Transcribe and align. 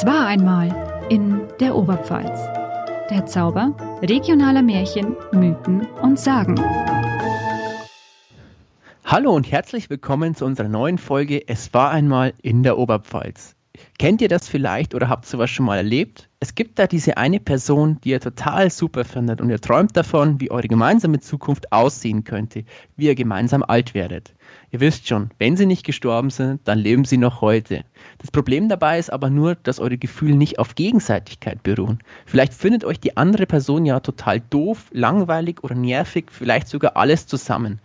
Es 0.00 0.06
war 0.06 0.28
einmal 0.28 1.06
in 1.08 1.40
der 1.58 1.74
Oberpfalz. 1.74 2.38
Der 3.10 3.26
Zauber 3.26 3.76
regionaler 4.00 4.62
Märchen, 4.62 5.16
Mythen 5.32 5.88
und 6.00 6.20
Sagen. 6.20 6.54
Hallo 9.04 9.34
und 9.34 9.50
herzlich 9.50 9.90
willkommen 9.90 10.36
zu 10.36 10.44
unserer 10.44 10.68
neuen 10.68 10.98
Folge 10.98 11.48
Es 11.48 11.74
war 11.74 11.90
einmal 11.90 12.32
in 12.42 12.62
der 12.62 12.78
Oberpfalz. 12.78 13.56
Kennt 13.98 14.22
ihr 14.22 14.28
das 14.28 14.48
vielleicht 14.48 14.94
oder 14.94 15.08
habt 15.08 15.26
sowas 15.26 15.50
schon 15.50 15.66
mal 15.66 15.78
erlebt? 15.78 16.28
Es 16.38 16.54
gibt 16.54 16.78
da 16.78 16.86
diese 16.86 17.16
eine 17.16 17.40
Person, 17.40 18.00
die 18.04 18.10
ihr 18.10 18.20
total 18.20 18.70
super 18.70 19.04
findet 19.04 19.40
und 19.40 19.50
ihr 19.50 19.60
träumt 19.60 19.96
davon, 19.96 20.40
wie 20.40 20.52
eure 20.52 20.68
gemeinsame 20.68 21.18
Zukunft 21.18 21.72
aussehen 21.72 22.22
könnte, 22.22 22.62
wie 22.94 23.06
ihr 23.06 23.16
gemeinsam 23.16 23.64
alt 23.64 23.94
werdet. 23.94 24.32
Ihr 24.70 24.80
wisst 24.80 25.08
schon, 25.08 25.30
wenn 25.38 25.56
sie 25.56 25.64
nicht 25.64 25.84
gestorben 25.84 26.28
sind, 26.28 26.60
dann 26.64 26.78
leben 26.78 27.06
sie 27.06 27.16
noch 27.16 27.40
heute. 27.40 27.84
Das 28.18 28.30
Problem 28.30 28.68
dabei 28.68 28.98
ist 28.98 29.10
aber 29.10 29.30
nur, 29.30 29.54
dass 29.54 29.80
eure 29.80 29.96
Gefühle 29.96 30.36
nicht 30.36 30.58
auf 30.58 30.74
Gegenseitigkeit 30.74 31.62
beruhen. 31.62 32.00
Vielleicht 32.26 32.52
findet 32.52 32.84
euch 32.84 33.00
die 33.00 33.16
andere 33.16 33.46
Person 33.46 33.86
ja 33.86 34.00
total 34.00 34.40
doof, 34.40 34.86
langweilig 34.90 35.64
oder 35.64 35.74
nervig, 35.74 36.26
vielleicht 36.30 36.68
sogar 36.68 36.96
alles 36.98 37.26
zusammen. 37.26 37.80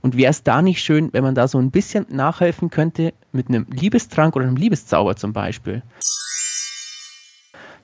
Und 0.00 0.16
wäre 0.16 0.30
es 0.30 0.44
da 0.44 0.62
nicht 0.62 0.80
schön, 0.80 1.12
wenn 1.12 1.24
man 1.24 1.34
da 1.34 1.48
so 1.48 1.58
ein 1.58 1.72
bisschen 1.72 2.06
nachhelfen 2.08 2.70
könnte 2.70 3.14
mit 3.32 3.48
einem 3.48 3.66
Liebestrank 3.70 4.36
oder 4.36 4.46
einem 4.46 4.56
Liebeszauber 4.56 5.16
zum 5.16 5.32
Beispiel? 5.32 5.82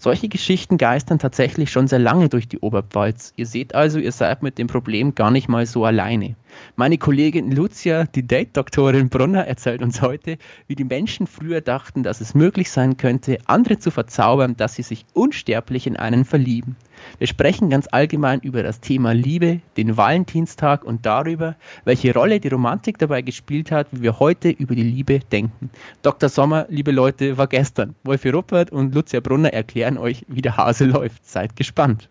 Solche 0.05 0.29
Geschichten 0.29 0.77
geistern 0.77 1.19
tatsächlich 1.19 1.73
schon 1.73 1.89
sehr 1.89 1.99
lange 1.99 2.29
durch 2.29 2.47
die 2.47 2.59
Oberpfalz. 2.59 3.33
Ihr 3.37 3.47
seht 3.47 3.75
also, 3.75 3.99
ihr 3.99 4.12
seid 4.12 4.43
mit 4.43 4.59
dem 4.59 4.67
Problem 4.67 5.15
gar 5.15 5.31
nicht 5.31 5.49
mal 5.49 5.65
so 5.65 5.87
alleine. 5.87 6.37
Meine 6.77 6.99
Kollegin 6.99 7.51
Lucia, 7.51 8.05
die 8.05 8.27
Date-Doktorin 8.27 9.09
Brunner, 9.09 9.47
erzählt 9.47 9.81
uns 9.81 10.03
heute, 10.03 10.37
wie 10.67 10.75
die 10.75 10.85
Menschen 10.85 11.27
früher 11.27 11.62
dachten, 11.62 12.03
dass 12.03 12.21
es 12.21 12.35
möglich 12.35 12.71
sein 12.71 12.98
könnte, 12.98 13.39
andere 13.47 13.79
zu 13.79 13.91
verzaubern, 13.91 14.59
dass 14.59 14.75
sie 14.75 14.83
sich 14.83 15.07
unsterblich 15.15 15.87
in 15.87 15.97
einen 15.97 16.27
verlieben. 16.27 16.77
Wir 17.19 17.27
sprechen 17.27 17.70
ganz 17.70 17.88
allgemein 17.91 18.41
über 18.41 18.62
das 18.62 18.80
Thema 18.80 19.12
Liebe, 19.12 19.60
den 19.77 19.97
Valentinstag 19.97 20.84
und 20.84 21.06
darüber, 21.06 21.56
welche 21.84 22.14
Rolle 22.14 22.41
die 22.41 22.48
Romantik 22.48 22.98
dabei 22.98 23.22
gespielt 23.22 23.70
hat, 23.70 23.88
wie 23.92 24.02
wir 24.02 24.19
heute 24.19 24.50
über 24.50 24.74
die 24.74 24.83
Liebe 24.83 25.20
denken. 25.20 25.70
Dr. 26.02 26.28
Sommer, 26.28 26.66
liebe 26.69 26.91
Leute, 26.91 27.38
war 27.38 27.47
gestern. 27.47 27.94
Wolfi 28.05 28.30
Ruppert 28.30 28.70
und 28.70 28.94
Lucia 28.94 29.20
Brunner 29.20 29.52
erklären 29.52 29.98
euch, 29.98 30.25
wie 30.28 30.42
der 30.42 30.56
Hase 30.56 30.84
läuft. 30.86 31.27
Seid 31.27 31.56
gespannt. 31.56 32.08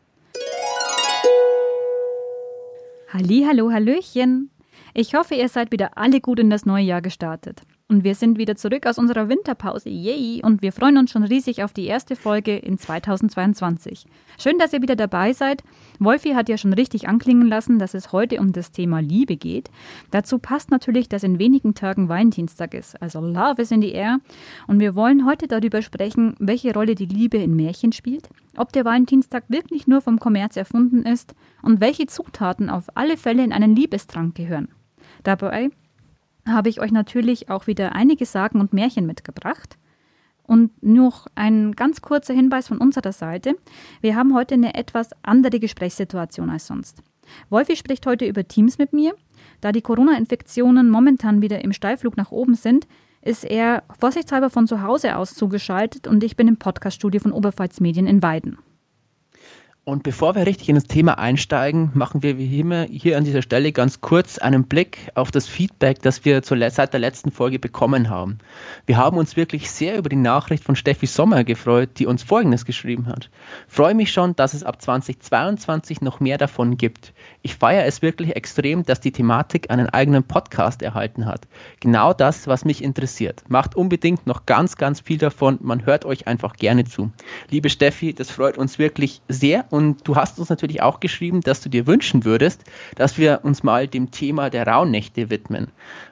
Halli, 3.10 3.46
hallo, 3.48 3.72
hallöchen. 3.72 4.50
Ich 4.96 5.14
hoffe, 5.14 5.36
ihr 5.36 5.50
seid 5.50 5.72
wieder 5.72 5.98
alle 5.98 6.20
gut 6.20 6.40
in 6.40 6.50
das 6.50 6.66
neue 6.66 6.84
Jahr 6.84 7.02
gestartet. 7.02 7.62
Und 7.90 8.04
wir 8.04 8.16
sind 8.16 8.38
wieder 8.38 8.56
zurück 8.56 8.88
aus 8.88 8.98
unserer 8.98 9.28
Winterpause. 9.30 9.90
Yay! 9.90 10.42
Und 10.44 10.62
wir 10.62 10.72
freuen 10.72 10.98
uns 10.98 11.12
schon 11.12 11.24
riesig 11.24 11.64
auf 11.64 11.74
die 11.74 11.86
erste 11.86 12.16
Folge 12.16 12.56
in 12.56 12.78
2022. 12.78 14.06
Schön, 14.40 14.58
dass 14.58 14.74
ihr 14.74 14.82
wieder 14.82 14.96
dabei 14.96 15.34
seid. 15.34 15.64
Wolfi 16.00 16.30
hat 16.30 16.48
ja 16.48 16.58
schon 16.58 16.74
richtig 16.74 17.08
anklingen 17.10 17.48
lassen, 17.48 17.80
dass 17.80 17.94
es 17.94 18.12
heute 18.14 18.40
um 18.40 18.54
das 18.54 18.72
Thema 18.72 19.02
Liebe 19.02 19.36
geht. 19.36 19.70
Dazu 20.12 20.40
passt 20.40 20.72
natürlich, 20.72 21.10
dass 21.10 21.24
in 21.24 21.40
wenigen 21.40 21.76
Tagen 21.76 22.08
Valentinstag 22.08 22.74
ist. 22.74 23.00
Also 23.02 23.20
Love 23.20 23.62
is 23.62 23.72
in 23.72 23.82
the 23.82 23.92
air. 23.92 24.20
Und 24.66 24.80
wir 24.80 24.96
wollen 24.96 25.26
heute 25.26 25.48
darüber 25.48 25.82
sprechen, 25.82 26.36
welche 26.40 26.74
Rolle 26.74 26.96
die 26.96 27.06
Liebe 27.06 27.38
in 27.38 27.56
Märchen 27.56 27.92
spielt, 27.92 28.30
ob 28.56 28.72
der 28.72 28.86
Valentinstag 28.86 29.44
wirklich 29.50 29.88
nur 29.88 30.02
vom 30.02 30.20
Kommerz 30.20 30.56
erfunden 30.56 31.04
ist 31.04 31.36
und 31.62 31.82
welche 31.82 32.08
Zutaten 32.08 32.70
auf 32.70 32.86
alle 32.96 33.18
Fälle 33.18 33.44
in 33.44 33.52
einen 33.52 33.76
Liebestrank 33.76 34.36
gehören. 34.36 34.70
Dabei 35.24 35.70
habe 36.48 36.70
ich 36.70 36.82
euch 36.82 36.92
natürlich 36.92 37.50
auch 37.50 37.68
wieder 37.68 37.94
einige 37.94 38.26
Sagen 38.26 38.60
und 38.60 38.74
Märchen 38.74 39.06
mitgebracht. 39.06 39.78
Und 40.46 40.72
noch 40.84 41.28
ein 41.36 41.72
ganz 41.72 42.02
kurzer 42.02 42.34
Hinweis 42.34 42.68
von 42.68 42.78
unserer 42.78 43.14
Seite. 43.14 43.56
Wir 44.02 44.16
haben 44.16 44.34
heute 44.34 44.56
eine 44.56 44.76
etwas 44.76 45.12
andere 45.24 45.60
Gesprächssituation 45.60 46.50
als 46.50 46.68
sonst. 46.68 47.02
Wolfi 47.50 47.78
spricht 47.78 48.06
heute 48.06 48.26
über 48.26 48.46
Teams 48.46 48.78
mit 48.78 48.92
mir. 48.92 49.16
Da 49.62 49.72
die 49.72 49.82
Corona-Infektionen 49.82 50.90
momentan 50.90 51.42
wieder 51.42 51.64
im 51.64 51.72
Steilflug 51.72 52.18
nach 52.18 52.32
oben 52.32 52.56
sind, 52.56 52.88
ist 53.22 53.46
er 53.46 53.84
vorsichtshalber 54.00 54.50
von 54.50 54.68
zu 54.68 54.82
Hause 54.82 55.16
aus 55.16 55.34
zugeschaltet 55.34 56.08
und 56.08 56.24
ich 56.26 56.36
bin 56.36 56.50
im 56.50 56.58
Podcaststudio 56.58 57.22
von 57.22 57.32
Oberpfalz 57.32 57.80
Medien 57.80 58.06
in 58.06 58.22
Weiden. 58.22 58.58
Und 59.86 60.04
bevor 60.04 60.34
wir 60.34 60.46
richtig 60.48 60.70
in 60.70 60.76
das 60.76 60.86
Thema 60.86 61.18
einsteigen, 61.18 61.92
machen 61.94 62.24
wir 62.24 62.38
wie 62.38 62.58
immer 62.58 62.84
hier 62.84 63.18
an 63.18 63.26
dieser 63.26 63.42
Stelle 63.42 63.74
ganz 63.74 64.00
kurz 64.00 64.38
einen 64.38 64.64
Blick 64.64 65.12
auf 65.14 65.30
das 65.30 65.46
Feedback, 65.50 66.02
das 66.02 66.24
wir 66.24 66.42
seit 66.42 66.94
der 66.94 67.02
letzten 67.02 67.32
Folge 67.32 67.60
bekommen 67.60 68.10
haben. 68.10 68.38
Wir 68.86 68.96
haben 68.96 69.18
uns 69.18 69.36
wirklich 69.36 69.70
sehr 69.70 69.98
über 69.98 70.08
die 70.08 70.16
Nachricht 70.16 70.64
von 70.64 70.78
Steffi 70.78 71.06
Sommer 71.06 71.44
gefreut, 71.44 71.90
die 71.98 72.06
uns 72.06 72.24
Folgendes 72.24 72.64
geschrieben 72.64 73.08
hat. 73.08 73.30
Freue 73.68 73.94
mich 73.94 74.14
schon, 74.14 74.38
dass 74.38 74.54
es 74.54 74.64
ab 74.64 74.82
2022 74.82 76.00
noch 76.00 76.22
mehr 76.22 76.38
davon 76.38 76.78
gibt. 76.78 77.14
Ich 77.42 77.58
feiere 77.58 77.84
es 77.86 78.02
wirklich 78.02 78.38
extrem, 78.38 78.86
dass 78.86 79.02
die 79.02 79.12
Thematik 79.12 79.70
einen 79.70 79.90
eigenen 79.90 80.24
Podcast 80.24 80.82
erhalten 80.82 81.26
hat. 81.26 81.46
Genau 81.82 82.14
das, 82.14 82.48
was 82.48 82.64
mich 82.64 82.82
interessiert. 82.82 83.44
Macht 83.50 83.76
unbedingt 83.76 84.28
noch 84.28 84.46
ganz, 84.46 84.78
ganz 84.78 85.02
viel 85.02 85.18
davon. 85.18 85.58
Man 85.62 85.86
hört 85.86 86.06
euch 86.06 86.26
einfach 86.26 86.54
gerne 86.56 86.86
zu. 86.86 87.12
Liebe 87.50 87.70
Steffi, 87.70 88.14
das 88.14 88.32
freut 88.32 88.58
uns 88.58 88.80
wirklich 88.80 89.22
sehr 89.28 89.66
und 89.74 90.08
du 90.08 90.16
hast 90.16 90.38
uns 90.38 90.50
natürlich 90.50 90.84
auch 90.84 91.00
geschrieben, 91.00 91.42
dass 91.42 91.62
du 91.62 91.68
dir 91.68 91.88
wünschen 91.88 92.26
würdest, 92.26 92.64
dass 92.94 93.18
wir 93.18 93.40
uns 93.42 93.64
mal 93.64 93.88
dem 93.88 94.12
Thema 94.12 94.52
der 94.52 94.68
Rauhnächte 94.68 95.32
widmen. 95.32 95.70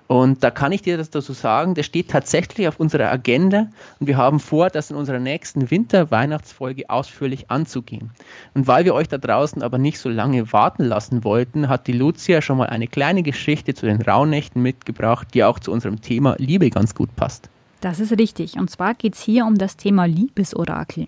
Und 0.08 0.44
da 0.44 0.50
kann 0.50 0.72
ich 0.72 0.82
dir 0.82 0.98
das 0.98 1.12
dazu 1.12 1.34
sagen, 1.34 1.76
der 1.76 1.84
steht 1.84 2.10
tatsächlich 2.10 2.68
auf 2.68 2.80
unserer 2.80 3.12
Agenda 3.12 3.68
und 4.00 4.08
wir 4.08 4.18
haben 4.18 4.40
vor, 4.40 4.72
das 4.72 4.90
in 4.90 4.98
unserer 4.98 5.20
nächsten 5.20 5.70
Winter-Weihnachtsfolge 5.70 6.90
ausführlich 6.90 7.52
anzugehen. 7.52 8.10
Und 8.56 8.66
weil 8.66 8.84
wir 8.84 8.96
euch 8.96 9.10
da 9.10 9.20
draußen 9.20 9.62
aber 9.62 9.78
nicht 9.78 10.00
so 10.00 10.10
lange 10.10 10.52
warten 10.52 10.86
lassen 10.86 11.24
wollten, 11.24 11.70
hat 11.70 11.86
die 11.86 11.94
Lucia 11.94 12.42
schon 12.42 12.58
mal 12.58 12.70
eine 12.70 12.88
kleine 12.88 13.22
Geschichte 13.22 13.76
zu 13.76 13.86
den 13.86 14.02
Rauhnächten 14.02 14.64
mitgebracht, 14.64 15.28
die 15.36 15.44
auch 15.44 15.60
zu 15.60 15.72
unserem 15.72 16.02
Thema 16.02 16.34
Liebe 16.40 16.72
ganz 16.72 16.96
gut 16.96 17.16
passt. 17.16 17.48
Das 17.80 18.00
ist 18.00 18.18
richtig. 18.18 18.58
Und 18.58 18.72
zwar 18.72 18.96
geht 18.96 19.14
es 19.14 19.22
hier 19.22 19.46
um 19.46 19.60
das 19.60 19.78
Thema 19.78 20.06
Liebesorakel. 20.06 21.08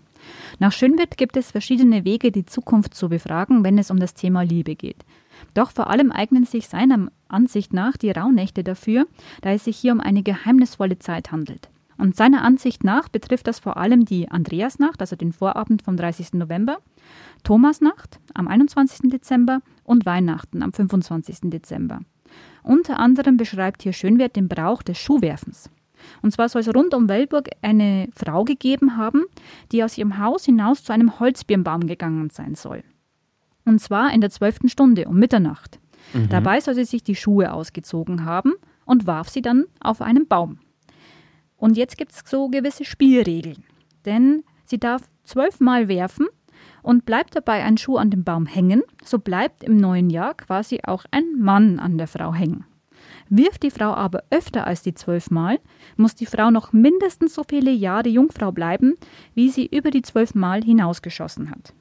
Nach 0.60 0.72
Schönwirt 0.72 1.18
gibt 1.18 1.38
es 1.38 1.52
verschiedene 1.52 2.06
Wege, 2.06 2.32
die 2.32 2.46
Zukunft 2.46 2.94
zu 2.94 3.10
befragen, 3.10 3.64
wenn 3.64 3.78
es 3.78 3.92
um 3.92 4.00
das 4.00 4.14
Thema 4.14 4.42
Liebe 4.42 4.76
geht. 4.76 5.04
Doch 5.54 5.72
vor 5.72 5.90
allem 5.90 6.12
eignen 6.12 6.46
sich 6.46 6.68
seiner 6.68 7.12
Ansicht 7.28 7.74
nach 7.74 7.98
die 7.98 8.12
Rauhnächte 8.12 8.64
dafür, 8.64 9.08
da 9.42 9.52
es 9.52 9.66
sich 9.66 9.78
hier 9.78 9.92
um 9.92 10.00
eine 10.00 10.24
geheimnisvolle 10.24 11.00
Zeit 11.00 11.32
handelt. 11.32 11.70
Und 11.98 12.16
seiner 12.16 12.44
Ansicht 12.44 12.84
nach 12.84 13.08
betrifft 13.08 13.48
das 13.48 13.60
vor 13.60 13.78
allem 13.78 14.06
die 14.06 14.30
Andreasnacht, 14.30 15.00
also 15.02 15.16
den 15.16 15.32
Vorabend 15.32 15.84
vom 15.84 15.96
30. 15.96 16.34
November, 16.34 16.80
Thomasnacht 17.44 18.20
am 18.34 18.48
21. 18.48 19.12
Dezember 19.12 19.62
und 19.84 20.06
Weihnachten 20.06 20.64
am 20.64 20.74
25. 20.74 21.50
Dezember. 21.52 22.00
Unter 22.64 23.00
anderem 23.00 23.38
beschreibt 23.38 23.84
hier 23.84 23.94
Schönwert 23.94 24.36
den 24.36 24.48
Brauch 24.48 24.82
des 24.82 24.98
Schuhwerfens. 24.98 25.70
Und 26.22 26.32
zwar 26.32 26.50
soll 26.50 26.62
es 26.62 26.74
rund 26.74 26.94
um 26.94 27.10
Wellburg 27.10 27.50
eine 27.62 28.08
Frau 28.16 28.44
gegeben 28.44 28.98
haben, 28.98 29.24
die 29.72 29.84
aus 29.84 29.98
ihrem 29.98 30.20
Haus 30.20 30.46
hinaus 30.46 30.84
zu 30.84 30.94
einem 30.94 31.20
Holzbirnbaum 31.20 31.88
gegangen 31.88 32.30
sein 32.30 32.56
soll. 32.56 32.84
Und 33.66 33.80
zwar 33.80 34.14
in 34.14 34.22
der 34.22 34.30
zwölften 34.30 34.70
Stunde 34.70 35.06
um 35.08 35.18
Mitternacht. 35.18 35.80
Mhm. 36.14 36.30
Dabei 36.30 36.60
soll 36.60 36.76
sie 36.76 36.86
sich 36.86 37.04
die 37.04 37.16
Schuhe 37.16 37.54
ausgezogen 37.54 38.26
haben 38.26 38.54
und 38.86 39.08
warf 39.08 39.30
sie 39.30 39.42
dann 39.42 39.66
auf 39.80 40.02
einen 40.02 40.28
Baum. 40.28 40.60
Und 41.56 41.78
jetzt 41.78 41.98
gibt 41.98 42.12
es 42.12 42.24
so 42.26 42.50
gewisse 42.50 42.84
Spielregeln. 42.84 43.64
Denn 44.06 44.44
sie 44.66 44.80
darf 44.80 45.04
zwölfmal 45.24 45.88
werfen 45.88 46.28
und 46.82 47.06
bleibt 47.06 47.36
dabei 47.36 47.64
ein 47.64 47.78
Schuh 47.78 47.98
an 47.98 48.10
dem 48.10 48.24
Baum 48.24 48.46
hängen, 48.46 48.84
so 49.04 49.18
bleibt 49.18 49.64
im 49.64 49.78
neuen 49.78 50.10
Jahr 50.10 50.34
quasi 50.34 50.82
auch 50.84 51.06
ein 51.12 51.40
Mann 51.40 51.80
an 51.80 51.98
der 51.98 52.08
Frau 52.08 52.34
hängen. 52.34 52.66
Wirft 53.30 53.64
die 53.64 53.72
Frau 53.72 53.94
aber 53.94 54.24
öfter 54.30 54.68
als 54.68 54.84
die 54.84 54.94
zwölfmal, 54.94 55.60
muss 55.98 56.16
die 56.16 56.26
Frau 56.26 56.52
noch 56.52 56.74
mindestens 56.74 57.34
so 57.34 57.44
viele 57.48 57.72
Jahre 57.72 58.10
Jungfrau 58.10 58.52
bleiben, 58.52 58.96
wie 59.34 59.50
sie 59.50 59.66
über 59.66 59.92
die 59.92 60.02
zwölfmal 60.02 60.64
hinausgeschossen 60.64 61.50
hat. 61.50 61.74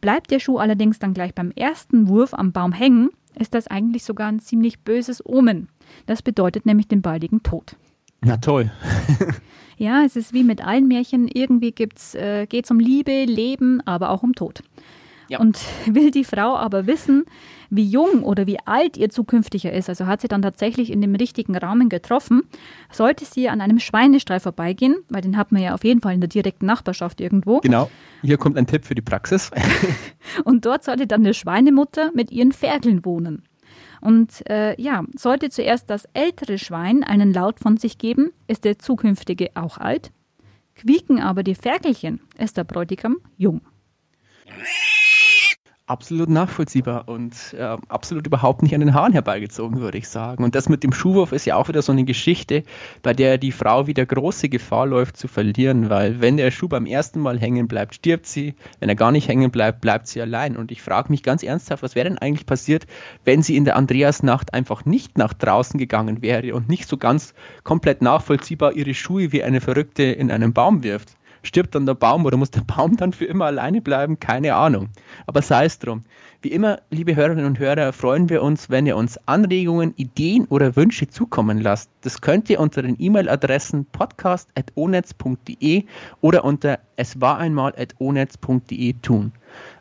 Bleibt 0.00 0.30
der 0.30 0.40
Schuh 0.40 0.58
allerdings 0.58 0.98
dann 0.98 1.14
gleich 1.14 1.34
beim 1.34 1.50
ersten 1.50 2.08
Wurf 2.08 2.32
am 2.32 2.52
Baum 2.52 2.72
hängen, 2.72 3.10
ist 3.38 3.54
das 3.54 3.68
eigentlich 3.68 4.04
sogar 4.04 4.28
ein 4.28 4.40
ziemlich 4.40 4.80
böses 4.80 5.24
Omen. 5.24 5.68
Das 6.06 6.22
bedeutet 6.22 6.66
nämlich 6.66 6.88
den 6.88 7.02
baldigen 7.02 7.42
Tod. 7.42 7.76
Na 8.22 8.36
toll. 8.36 8.70
ja, 9.78 10.02
es 10.04 10.16
ist 10.16 10.34
wie 10.34 10.44
mit 10.44 10.64
allen 10.64 10.88
Märchen. 10.88 11.26
Irgendwie 11.26 11.74
äh, 12.14 12.46
geht 12.46 12.64
es 12.64 12.70
um 12.70 12.78
Liebe, 12.78 13.24
Leben, 13.24 13.80
aber 13.86 14.10
auch 14.10 14.22
um 14.22 14.34
Tod. 14.34 14.62
Ja. 15.30 15.38
Und 15.38 15.60
will 15.86 16.10
die 16.10 16.24
Frau 16.24 16.56
aber 16.56 16.88
wissen, 16.88 17.24
wie 17.70 17.84
jung 17.84 18.24
oder 18.24 18.48
wie 18.48 18.58
alt 18.64 18.96
ihr 18.96 19.10
zukünftiger 19.10 19.72
ist, 19.72 19.88
also 19.88 20.06
hat 20.06 20.20
sie 20.20 20.26
dann 20.26 20.42
tatsächlich 20.42 20.90
in 20.90 21.00
dem 21.00 21.14
richtigen 21.14 21.56
Rahmen 21.56 21.88
getroffen, 21.88 22.42
sollte 22.90 23.24
sie 23.24 23.48
an 23.48 23.60
einem 23.60 23.78
Schweinestall 23.78 24.40
vorbeigehen, 24.40 24.96
weil 25.08 25.22
den 25.22 25.36
hat 25.36 25.52
man 25.52 25.62
ja 25.62 25.72
auf 25.72 25.84
jeden 25.84 26.00
Fall 26.00 26.14
in 26.14 26.20
der 26.20 26.28
direkten 26.28 26.66
Nachbarschaft 26.66 27.20
irgendwo. 27.20 27.60
Genau, 27.60 27.88
hier 28.22 28.38
kommt 28.38 28.58
ein 28.58 28.66
Tipp 28.66 28.84
für 28.84 28.96
die 28.96 29.02
Praxis. 29.02 29.52
und 30.44 30.66
dort 30.66 30.82
sollte 30.82 31.06
dann 31.06 31.20
eine 31.20 31.32
Schweinemutter 31.32 32.10
mit 32.12 32.32
ihren 32.32 32.50
Ferkeln 32.50 33.04
wohnen. 33.04 33.44
Und 34.00 34.48
äh, 34.50 34.74
ja, 34.82 35.04
sollte 35.14 35.50
zuerst 35.50 35.90
das 35.90 36.08
ältere 36.12 36.58
Schwein 36.58 37.04
einen 37.04 37.32
Laut 37.32 37.60
von 37.60 37.76
sich 37.76 37.98
geben, 37.98 38.32
ist 38.48 38.64
der 38.64 38.80
zukünftige 38.80 39.50
auch 39.54 39.78
alt. 39.78 40.10
Quieken 40.74 41.20
aber 41.20 41.44
die 41.44 41.54
Ferkelchen, 41.54 42.20
ist 42.36 42.56
der 42.56 42.64
Bräutigam 42.64 43.18
jung. 43.36 43.60
Absolut 45.90 46.28
nachvollziehbar 46.28 47.08
und 47.08 47.34
äh, 47.58 47.76
absolut 47.88 48.24
überhaupt 48.24 48.62
nicht 48.62 48.72
an 48.76 48.80
den 48.80 48.94
Haaren 48.94 49.12
herbeigezogen, 49.12 49.80
würde 49.80 49.98
ich 49.98 50.08
sagen. 50.08 50.44
Und 50.44 50.54
das 50.54 50.68
mit 50.68 50.84
dem 50.84 50.92
Schuhwurf 50.92 51.32
ist 51.32 51.46
ja 51.46 51.56
auch 51.56 51.66
wieder 51.66 51.82
so 51.82 51.90
eine 51.90 52.04
Geschichte, 52.04 52.62
bei 53.02 53.12
der 53.12 53.38
die 53.38 53.50
Frau 53.50 53.88
wieder 53.88 54.06
große 54.06 54.48
Gefahr 54.48 54.86
läuft 54.86 55.16
zu 55.16 55.26
verlieren, 55.26 55.90
weil 55.90 56.20
wenn 56.20 56.36
der 56.36 56.52
Schuh 56.52 56.68
beim 56.68 56.86
ersten 56.86 57.18
Mal 57.18 57.40
hängen 57.40 57.66
bleibt, 57.66 57.96
stirbt 57.96 58.26
sie. 58.26 58.54
Wenn 58.78 58.88
er 58.88 58.94
gar 58.94 59.10
nicht 59.10 59.26
hängen 59.26 59.50
bleibt, 59.50 59.80
bleibt 59.80 60.06
sie 60.06 60.22
allein. 60.22 60.56
Und 60.56 60.70
ich 60.70 60.80
frage 60.80 61.10
mich 61.10 61.24
ganz 61.24 61.42
ernsthaft, 61.42 61.82
was 61.82 61.96
wäre 61.96 62.08
denn 62.08 62.18
eigentlich 62.18 62.46
passiert, 62.46 62.86
wenn 63.24 63.42
sie 63.42 63.56
in 63.56 63.64
der 63.64 63.74
Andreasnacht 63.74 64.54
einfach 64.54 64.84
nicht 64.84 65.18
nach 65.18 65.34
draußen 65.34 65.76
gegangen 65.76 66.22
wäre 66.22 66.54
und 66.54 66.68
nicht 66.68 66.86
so 66.86 66.98
ganz 66.98 67.34
komplett 67.64 68.00
nachvollziehbar 68.00 68.74
ihre 68.74 68.94
Schuhe 68.94 69.32
wie 69.32 69.42
eine 69.42 69.60
Verrückte 69.60 70.04
in 70.04 70.30
einen 70.30 70.52
Baum 70.52 70.84
wirft? 70.84 71.16
Stirbt 71.42 71.74
dann 71.74 71.86
der 71.86 71.94
Baum 71.94 72.24
oder 72.24 72.36
muss 72.36 72.50
der 72.50 72.62
Baum 72.62 72.96
dann 72.96 73.12
für 73.12 73.24
immer 73.24 73.46
alleine 73.46 73.80
bleiben? 73.80 74.20
Keine 74.20 74.54
Ahnung. 74.54 74.90
Aber 75.26 75.42
sei 75.42 75.64
es 75.64 75.78
drum. 75.78 76.04
Wie 76.42 76.52
immer, 76.52 76.80
liebe 76.90 77.16
Hörerinnen 77.16 77.44
und 77.44 77.58
Hörer, 77.58 77.92
freuen 77.92 78.30
wir 78.30 78.42
uns, 78.42 78.70
wenn 78.70 78.86
ihr 78.86 78.96
uns 78.96 79.18
Anregungen, 79.26 79.92
Ideen 79.96 80.46
oder 80.46 80.74
Wünsche 80.74 81.08
zukommen 81.08 81.60
lasst. 81.60 81.90
Das 82.00 82.22
könnt 82.22 82.48
ihr 82.48 82.60
unter 82.60 82.80
den 82.80 82.96
E-Mail-Adressen 82.98 83.84
podcast.onetz.de 83.84 85.84
oder 86.22 86.44
unter 86.44 86.78
es 86.96 87.20
war 87.20 87.38
einmal.onetz.de 87.38 88.94
tun. 89.02 89.32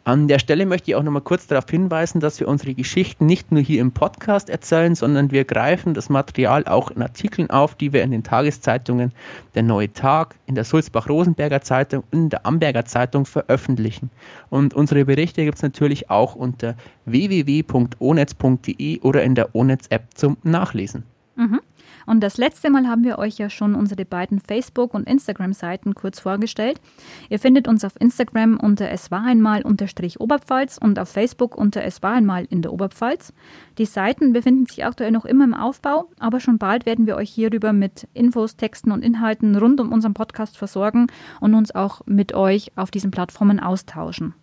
An 0.10 0.28
der 0.28 0.40
Stelle 0.40 0.66
möchte 0.66 0.90
ich 0.90 0.96
auch 0.96 1.04
nochmal 1.04 1.22
kurz 1.22 1.46
darauf 1.46 1.70
hinweisen, 1.70 2.20
dass 2.20 2.40
wir 2.40 2.48
unsere 2.48 2.74
Geschichten 2.74 3.28
nicht 3.28 3.52
nur 3.52 3.62
hier 3.62 3.80
im 3.80 3.92
Podcast 3.92 4.50
erzählen, 4.50 4.96
sondern 4.96 5.30
wir 5.30 5.46
greifen 5.46 5.94
das 5.94 6.10
Material 6.10 6.66
auch 6.66 6.90
in 6.90 7.04
Artikeln 7.04 7.52
auf, 7.52 7.76
die 7.76 7.94
wir 7.94 8.02
in 8.02 8.10
den 8.10 8.24
Tageszeitungen 8.24 9.12
Der 9.54 9.62
Neue 9.62 9.94
Tag, 9.94 10.34
in 10.48 10.56
der 10.56 10.64
Sulzbach-Rosenberger 10.64 11.62
Zeitung 11.62 12.06
und 12.10 12.20
in 12.24 12.30
der 12.30 12.48
Amberger 12.48 12.86
Zeitung 12.86 13.28
veröffentlichen. 13.28 14.10
Und 14.50 14.74
unsere 14.74 15.06
Berichte 15.06 15.46
gibt 15.46 15.58
es 15.58 15.62
natürlich 15.62 16.10
auch 16.10 16.34
unter 16.34 16.74
www.onetz.de 17.06 19.02
oder 19.02 19.22
in 19.22 19.36
der 19.36 19.54
Onetz-App 19.54 20.06
zum 20.16 20.38
Nachlesen. 20.42 21.04
Mhm. 21.36 21.62
Und 22.10 22.22
das 22.22 22.38
letzte 22.38 22.72
Mal 22.72 22.88
haben 22.88 23.04
wir 23.04 23.20
euch 23.20 23.38
ja 23.38 23.52
schon 23.52 23.76
unsere 23.76 24.04
beiden 24.04 24.40
Facebook- 24.40 24.96
und 24.96 25.08
Instagram-Seiten 25.08 25.94
kurz 25.94 26.20
vorgestellt. 26.20 26.82
Ihr 27.30 27.38
findet 27.38 27.68
uns 27.68 27.86
auf 27.86 27.94
Instagram 28.00 28.60
unter 28.60 28.90
es 28.90 29.12
war 29.12 29.24
einmal 29.24 29.62
unterstrich 29.62 30.20
Oberpfalz 30.20 30.80
und 30.80 30.98
auf 30.98 31.10
Facebook 31.10 31.56
unter 31.56 31.84
es 31.84 32.02
war 32.02 32.14
einmal 32.14 32.48
in 32.50 32.64
der 32.64 32.74
Oberpfalz. 32.74 33.32
Die 33.78 33.86
Seiten 33.86 34.34
befinden 34.34 34.66
sich 34.66 34.84
aktuell 34.84 35.12
noch 35.12 35.24
immer 35.24 35.44
im 35.44 35.54
Aufbau, 35.54 36.10
aber 36.18 36.40
schon 36.40 36.58
bald 36.58 36.88
werden 36.88 37.06
wir 37.06 37.16
euch 37.16 37.30
hierüber 37.30 37.74
mit 37.74 38.08
Infos, 38.16 38.56
Texten 38.58 38.92
und 38.92 39.06
Inhalten 39.06 39.56
rund 39.56 39.80
um 39.80 39.92
unseren 39.92 40.16
Podcast 40.16 40.58
versorgen 40.58 41.08
und 41.40 41.54
uns 41.54 41.76
auch 41.76 42.02
mit 42.08 42.34
euch 42.34 42.72
auf 42.76 42.90
diesen 42.90 43.12
Plattformen 43.12 43.60
austauschen. 43.60 44.34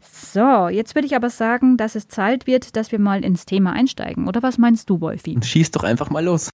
So, 0.00 0.68
jetzt 0.68 0.96
würde 0.96 1.06
ich 1.06 1.14
aber 1.14 1.30
sagen, 1.30 1.76
dass 1.76 1.94
es 1.94 2.08
Zeit 2.08 2.48
wird, 2.48 2.74
dass 2.74 2.90
wir 2.90 2.98
mal 2.98 3.24
ins 3.24 3.46
Thema 3.46 3.72
einsteigen. 3.74 4.26
Oder 4.26 4.42
was 4.42 4.58
meinst 4.58 4.90
du, 4.90 5.00
Wolfi? 5.00 5.38
Schieß 5.40 5.70
doch 5.70 5.84
einfach 5.84 6.10
mal 6.10 6.24
los. 6.24 6.50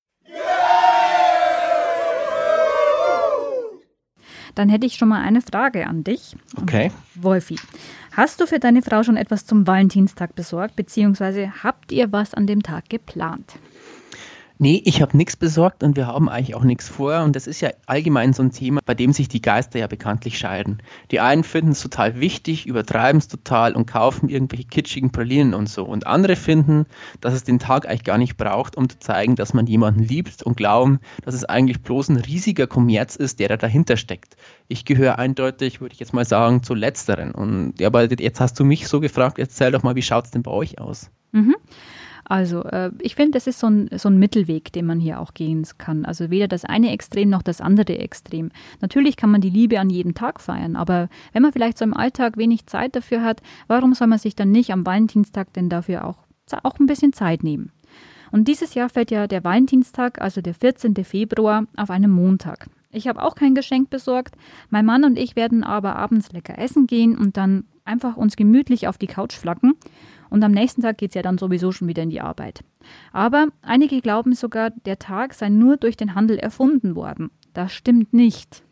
Dann 4.54 4.68
hätte 4.68 4.86
ich 4.86 4.94
schon 4.94 5.08
mal 5.08 5.22
eine 5.22 5.40
Frage 5.40 5.86
an 5.86 6.04
dich. 6.04 6.36
Okay. 6.60 6.90
Wolfi, 7.14 7.56
hast 8.12 8.40
du 8.40 8.46
für 8.46 8.58
deine 8.58 8.82
Frau 8.82 9.02
schon 9.02 9.16
etwas 9.16 9.46
zum 9.46 9.66
Valentinstag 9.66 10.34
besorgt, 10.34 10.76
beziehungsweise 10.76 11.62
habt 11.62 11.92
ihr 11.92 12.12
was 12.12 12.34
an 12.34 12.46
dem 12.46 12.62
Tag 12.62 12.88
geplant? 12.88 13.54
Nee, 14.58 14.80
ich 14.84 15.02
habe 15.02 15.16
nichts 15.16 15.36
besorgt 15.36 15.82
und 15.82 15.96
wir 15.96 16.06
haben 16.06 16.28
eigentlich 16.28 16.54
auch 16.54 16.62
nichts 16.62 16.88
vor. 16.88 17.22
Und 17.22 17.34
das 17.34 17.46
ist 17.46 17.60
ja 17.60 17.70
allgemein 17.86 18.32
so 18.32 18.42
ein 18.42 18.52
Thema, 18.52 18.80
bei 18.84 18.94
dem 18.94 19.12
sich 19.12 19.28
die 19.28 19.42
Geister 19.42 19.78
ja 19.78 19.86
bekanntlich 19.86 20.38
scheiden. 20.38 20.82
Die 21.10 21.20
einen 21.20 21.42
finden 21.42 21.72
es 21.72 21.80
total 21.80 22.20
wichtig, 22.20 22.66
übertreiben 22.66 23.18
es 23.18 23.28
total 23.28 23.74
und 23.74 23.86
kaufen 23.86 24.28
irgendwelche 24.28 24.64
kitschigen 24.64 25.10
Pralinen 25.10 25.54
und 25.54 25.68
so. 25.68 25.84
Und 25.84 26.06
andere 26.06 26.36
finden, 26.36 26.86
dass 27.20 27.34
es 27.34 27.44
den 27.44 27.58
Tag 27.58 27.88
eigentlich 27.88 28.04
gar 28.04 28.18
nicht 28.18 28.36
braucht, 28.36 28.76
um 28.76 28.88
zu 28.88 28.98
zeigen, 28.98 29.36
dass 29.36 29.54
man 29.54 29.66
jemanden 29.66 30.02
liebt 30.02 30.42
und 30.42 30.56
glauben, 30.56 31.00
dass 31.24 31.34
es 31.34 31.44
eigentlich 31.44 31.82
bloß 31.82 32.10
ein 32.10 32.16
riesiger 32.16 32.66
Kommerz 32.66 33.16
ist, 33.16 33.40
der 33.40 33.48
da 33.48 33.56
dahinter 33.56 33.96
steckt. 33.96 34.36
Ich 34.68 34.84
gehöre 34.84 35.18
eindeutig, 35.18 35.80
würde 35.80 35.94
ich 35.94 36.00
jetzt 36.00 36.14
mal 36.14 36.24
sagen, 36.24 36.62
zu 36.62 36.74
letzteren. 36.74 37.32
Und 37.32 37.74
ja, 37.80 37.88
aber 37.88 38.04
jetzt 38.04 38.40
hast 38.40 38.60
du 38.60 38.64
mich 38.64 38.86
so 38.86 39.00
gefragt, 39.00 39.38
erzähl 39.38 39.72
doch 39.72 39.82
mal, 39.82 39.96
wie 39.96 40.02
schaut 40.02 40.26
es 40.26 40.30
denn 40.30 40.42
bei 40.42 40.50
euch 40.50 40.78
aus? 40.78 41.10
Mhm. 41.32 41.56
Also 42.32 42.64
äh, 42.64 42.90
ich 42.98 43.14
finde, 43.14 43.32
das 43.32 43.46
ist 43.46 43.58
so 43.58 43.66
ein, 43.66 43.90
so 43.94 44.08
ein 44.08 44.18
Mittelweg, 44.18 44.72
den 44.72 44.86
man 44.86 45.00
hier 45.00 45.20
auch 45.20 45.34
gehen 45.34 45.66
kann. 45.76 46.06
Also 46.06 46.30
weder 46.30 46.48
das 46.48 46.64
eine 46.64 46.90
Extrem 46.90 47.28
noch 47.28 47.42
das 47.42 47.60
andere 47.60 47.98
Extrem. 47.98 48.48
Natürlich 48.80 49.18
kann 49.18 49.30
man 49.30 49.42
die 49.42 49.50
Liebe 49.50 49.78
an 49.78 49.90
jedem 49.90 50.14
Tag 50.14 50.40
feiern, 50.40 50.74
aber 50.74 51.10
wenn 51.34 51.42
man 51.42 51.52
vielleicht 51.52 51.76
so 51.76 51.84
im 51.84 51.94
Alltag 51.94 52.38
wenig 52.38 52.64
Zeit 52.64 52.96
dafür 52.96 53.22
hat, 53.22 53.42
warum 53.66 53.92
soll 53.92 54.06
man 54.06 54.18
sich 54.18 54.34
dann 54.34 54.50
nicht 54.50 54.72
am 54.72 54.86
Valentinstag 54.86 55.52
denn 55.52 55.68
dafür 55.68 56.06
auch, 56.06 56.16
auch 56.62 56.78
ein 56.80 56.86
bisschen 56.86 57.12
Zeit 57.12 57.44
nehmen? 57.44 57.70
Und 58.30 58.48
dieses 58.48 58.72
Jahr 58.72 58.88
fällt 58.88 59.10
ja 59.10 59.26
der 59.26 59.44
Valentinstag, 59.44 60.18
also 60.18 60.40
der 60.40 60.54
14. 60.54 60.94
Februar, 61.04 61.66
auf 61.76 61.90
einen 61.90 62.10
Montag. 62.10 62.70
Ich 62.90 63.08
habe 63.08 63.22
auch 63.22 63.34
kein 63.34 63.54
Geschenk 63.54 63.90
besorgt. 63.90 64.36
Mein 64.70 64.86
Mann 64.86 65.04
und 65.04 65.18
ich 65.18 65.36
werden 65.36 65.64
aber 65.64 65.96
abends 65.96 66.32
lecker 66.32 66.58
essen 66.58 66.86
gehen 66.86 67.18
und 67.18 67.36
dann 67.36 67.64
einfach 67.84 68.16
uns 68.16 68.36
gemütlich 68.36 68.88
auf 68.88 68.96
die 68.96 69.06
Couch 69.06 69.34
flacken. 69.34 69.74
Und 70.32 70.42
am 70.42 70.52
nächsten 70.52 70.80
Tag 70.80 70.96
geht 70.96 71.10
es 71.10 71.14
ja 71.14 71.20
dann 71.20 71.36
sowieso 71.36 71.72
schon 71.72 71.88
wieder 71.88 72.02
in 72.02 72.08
die 72.08 72.22
Arbeit. 72.22 72.64
Aber 73.12 73.48
einige 73.60 74.00
glauben 74.00 74.34
sogar, 74.34 74.70
der 74.70 74.98
Tag 74.98 75.34
sei 75.34 75.50
nur 75.50 75.76
durch 75.76 75.96
den 75.96 76.14
Handel 76.14 76.38
erfunden 76.38 76.96
worden. 76.96 77.30
Das 77.52 77.72
stimmt 77.72 78.14
nicht. 78.14 78.62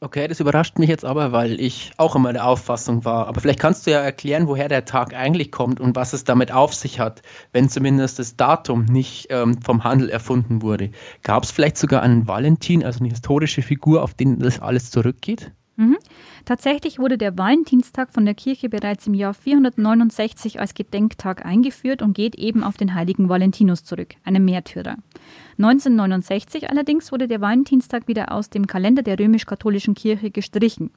Okay, 0.00 0.26
das 0.26 0.40
überrascht 0.40 0.78
mich 0.78 0.88
jetzt 0.88 1.04
aber, 1.04 1.30
weil 1.30 1.60
ich 1.60 1.92
auch 1.98 2.16
immer 2.16 2.32
der 2.32 2.46
Auffassung 2.46 3.04
war. 3.04 3.28
Aber 3.28 3.42
vielleicht 3.42 3.60
kannst 3.60 3.86
du 3.86 3.90
ja 3.90 4.00
erklären, 4.00 4.48
woher 4.48 4.68
der 4.68 4.86
Tag 4.86 5.14
eigentlich 5.14 5.52
kommt 5.52 5.80
und 5.80 5.94
was 5.94 6.14
es 6.14 6.24
damit 6.24 6.50
auf 6.50 6.74
sich 6.74 6.98
hat, 6.98 7.20
wenn 7.52 7.68
zumindest 7.68 8.18
das 8.18 8.36
Datum 8.36 8.86
nicht 8.86 9.26
ähm, 9.28 9.60
vom 9.60 9.84
Handel 9.84 10.08
erfunden 10.08 10.62
wurde. 10.62 10.92
Gab 11.22 11.44
es 11.44 11.50
vielleicht 11.50 11.76
sogar 11.76 12.02
einen 12.02 12.26
Valentin, 12.26 12.82
also 12.82 13.00
eine 13.00 13.10
historische 13.10 13.60
Figur, 13.60 14.02
auf 14.02 14.14
den 14.14 14.38
das 14.38 14.60
alles 14.60 14.90
zurückgeht? 14.90 15.52
Mhm. 15.76 15.96
Tatsächlich 16.44 16.98
wurde 16.98 17.16
der 17.16 17.38
Valentinstag 17.38 18.12
von 18.12 18.24
der 18.24 18.34
Kirche 18.34 18.68
bereits 18.68 19.06
im 19.06 19.14
Jahr 19.14 19.32
469 19.32 20.60
als 20.60 20.74
Gedenktag 20.74 21.46
eingeführt 21.46 22.02
und 22.02 22.14
geht 22.14 22.34
eben 22.34 22.62
auf 22.62 22.76
den 22.76 22.94
heiligen 22.94 23.28
Valentinus 23.28 23.84
zurück, 23.84 24.14
einem 24.24 24.44
Märtyrer. 24.44 24.96
1969 25.58 26.68
allerdings 26.68 27.10
wurde 27.12 27.28
der 27.28 27.40
Valentinstag 27.40 28.06
wieder 28.06 28.32
aus 28.32 28.50
dem 28.50 28.66
Kalender 28.66 29.02
der 29.02 29.18
römisch-katholischen 29.18 29.94
Kirche 29.94 30.30
gestrichen. 30.30 30.90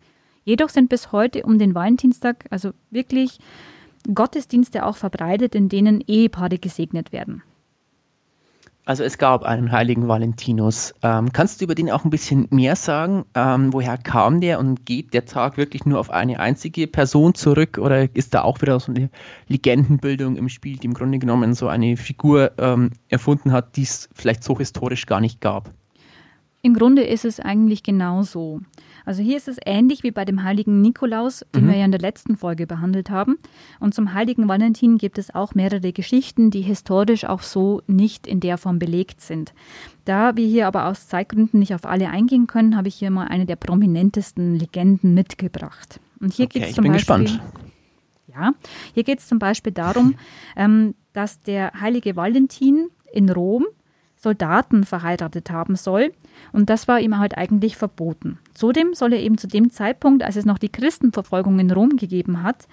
Jedoch 0.44 0.70
sind 0.70 0.90
bis 0.90 1.12
heute 1.12 1.44
um 1.44 1.58
den 1.58 1.74
Valentinstag 1.74 2.46
also 2.50 2.72
wirklich 2.92 3.40
Gottesdienste 4.14 4.86
auch 4.86 4.98
verbreitet, 4.98 5.56
in 5.56 5.70
denen 5.70 6.02
Ehepaare 6.02 6.60
gesegnet 6.60 7.12
werden. 7.12 7.42
Also 8.88 9.04
es 9.04 9.18
gab 9.18 9.42
einen 9.42 9.72
heiligen 9.72 10.08
Valentinus. 10.08 10.94
Ähm, 11.02 11.34
kannst 11.34 11.60
du 11.60 11.66
über 11.66 11.74
den 11.74 11.90
auch 11.90 12.06
ein 12.06 12.12
bisschen 12.12 12.48
mehr 12.52 12.76
sagen? 12.76 13.26
Ähm, 13.34 13.74
woher 13.74 13.98
kam 13.98 14.42
der 14.42 14.60
und 14.60 14.86
geht 14.86 15.16
der 15.16 15.26
Tag 15.26 15.58
wirklich 15.58 15.88
nur 15.88 16.00
auf 16.00 16.12
eine 16.12 16.40
einzige 16.40 16.86
Person 16.86 17.34
zurück 17.34 17.80
oder 17.80 18.16
ist 18.16 18.36
da 18.36 18.44
auch 18.44 18.62
wieder 18.62 18.80
so 18.80 18.92
eine 18.92 19.10
Legendenbildung 19.48 20.36
im 20.36 20.50
Spiel, 20.50 20.78
die 20.78 20.86
im 20.86 20.94
Grunde 20.94 21.18
genommen 21.18 21.56
so 21.56 21.68
eine 21.68 21.98
Figur 21.98 22.52
ähm, 22.60 22.92
erfunden 23.10 23.52
hat, 23.52 23.76
die 23.76 23.84
es 23.84 24.08
vielleicht 24.14 24.44
so 24.44 24.56
historisch 24.60 25.08
gar 25.08 25.20
nicht 25.20 25.42
gab? 25.42 25.72
Im 26.62 26.76
Grunde 26.76 27.04
ist 27.04 27.26
es 27.26 27.40
eigentlich 27.40 27.82
genauso. 27.82 28.62
Also 29.06 29.22
hier 29.22 29.38
ist 29.38 29.48
es 29.48 29.58
ähnlich 29.66 30.04
wie 30.04 30.12
bei 30.12 30.26
dem 30.26 30.44
heiligen 30.44 30.82
Nikolaus, 30.82 31.46
den 31.54 31.66
mhm. 31.66 31.70
wir 31.70 31.78
ja 31.78 31.86
in 31.86 31.92
der 31.92 32.02
letzten 32.02 32.36
Folge 32.38 32.68
behandelt 32.68 33.10
haben. 33.10 33.38
Und 33.80 33.94
zum 33.94 34.14
heiligen 34.14 34.48
Valentin 34.48 34.98
gibt 34.98 35.18
es 35.18 35.34
auch 35.34 35.54
mehrere 35.54 35.94
Geschichten, 35.94 36.50
die 36.50 36.62
historisch 36.62 37.26
auch 37.26 37.42
so 37.42 37.82
nicht 37.88 38.28
in 38.28 38.40
der 38.40 38.58
Form 38.58 38.80
belegt 38.80 39.22
sind. 39.22 39.54
Da 40.06 40.36
wir 40.36 40.48
hier 40.48 40.68
aber 40.68 40.88
aus 40.88 41.08
Zeitgründen 41.08 41.60
nicht 41.60 41.74
auf 41.74 41.86
alle 41.86 42.10
eingehen 42.10 42.48
können, 42.48 42.76
habe 42.76 42.88
ich 42.88 42.96
hier 42.96 43.12
mal 43.12 43.28
eine 43.28 43.46
der 43.46 43.56
prominentesten 43.56 44.56
Legenden 44.56 45.14
mitgebracht. 45.14 46.00
Und 46.20 46.34
hier 46.34 46.46
okay, 46.46 46.60
geht 46.60 46.70
es 46.70 46.76
zum 46.76 46.86
Beispiel. 46.86 46.98
Gespannt. 46.98 47.42
Ja, 48.28 48.54
hier 48.94 49.04
geht 49.04 49.20
es 49.20 49.28
zum 49.28 49.40
Beispiel 49.40 49.72
darum, 49.72 50.16
ähm, 50.56 50.96
dass 51.14 51.40
der 51.42 51.72
heilige 51.80 52.16
Valentin 52.16 52.90
in 53.14 53.30
Rom 53.30 53.66
Soldaten 54.26 54.86
verheiratet 54.86 55.52
haben 55.52 55.76
soll. 55.76 56.12
Und 56.52 56.72
das 56.72 56.88
war 56.88 57.00
ihm 57.00 57.20
halt 57.20 57.38
eigentlich 57.38 57.78
verboten. 57.78 58.40
Zudem 58.56 58.96
soll 58.96 59.14
er 59.14 59.20
eben 59.20 59.38
zu 59.38 59.48
dem 59.48 59.70
Zeitpunkt, 59.70 60.24
als 60.24 60.36
es 60.36 60.46
noch 60.46 60.58
die 60.58 60.70
Christenverfolgung 60.70 61.60
in 61.60 61.70
Rom 61.70 61.96
gegeben 61.96 62.42
hat, 62.42 62.68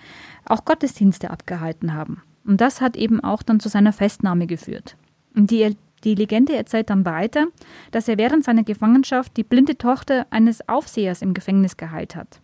auch 0.47 0.65
Gottesdienste 0.65 1.31
abgehalten 1.31 1.93
haben. 1.93 2.23
Und 2.47 2.63
das 2.63 2.81
hat 2.81 2.97
eben 2.97 3.21
auch 3.23 3.43
dann 3.43 3.61
zu 3.61 3.69
seiner 3.69 3.93
Festnahme 3.93 4.47
geführt. 4.47 4.97
Die, 5.35 5.77
die 6.05 6.15
Legende 6.15 6.57
erzählt 6.57 6.89
dann 6.89 7.05
weiter, 7.05 7.49
dass 7.91 8.09
er 8.09 8.17
während 8.17 8.45
seiner 8.45 8.65
Gefangenschaft 8.65 9.37
die 9.37 9.45
blinde 9.45 9.77
Tochter 9.77 10.27
eines 10.31 10.67
Aufsehers 10.71 11.21
im 11.21 11.35
Gefängnis 11.35 11.77
geheilt 11.77 12.17
hat. 12.17 12.41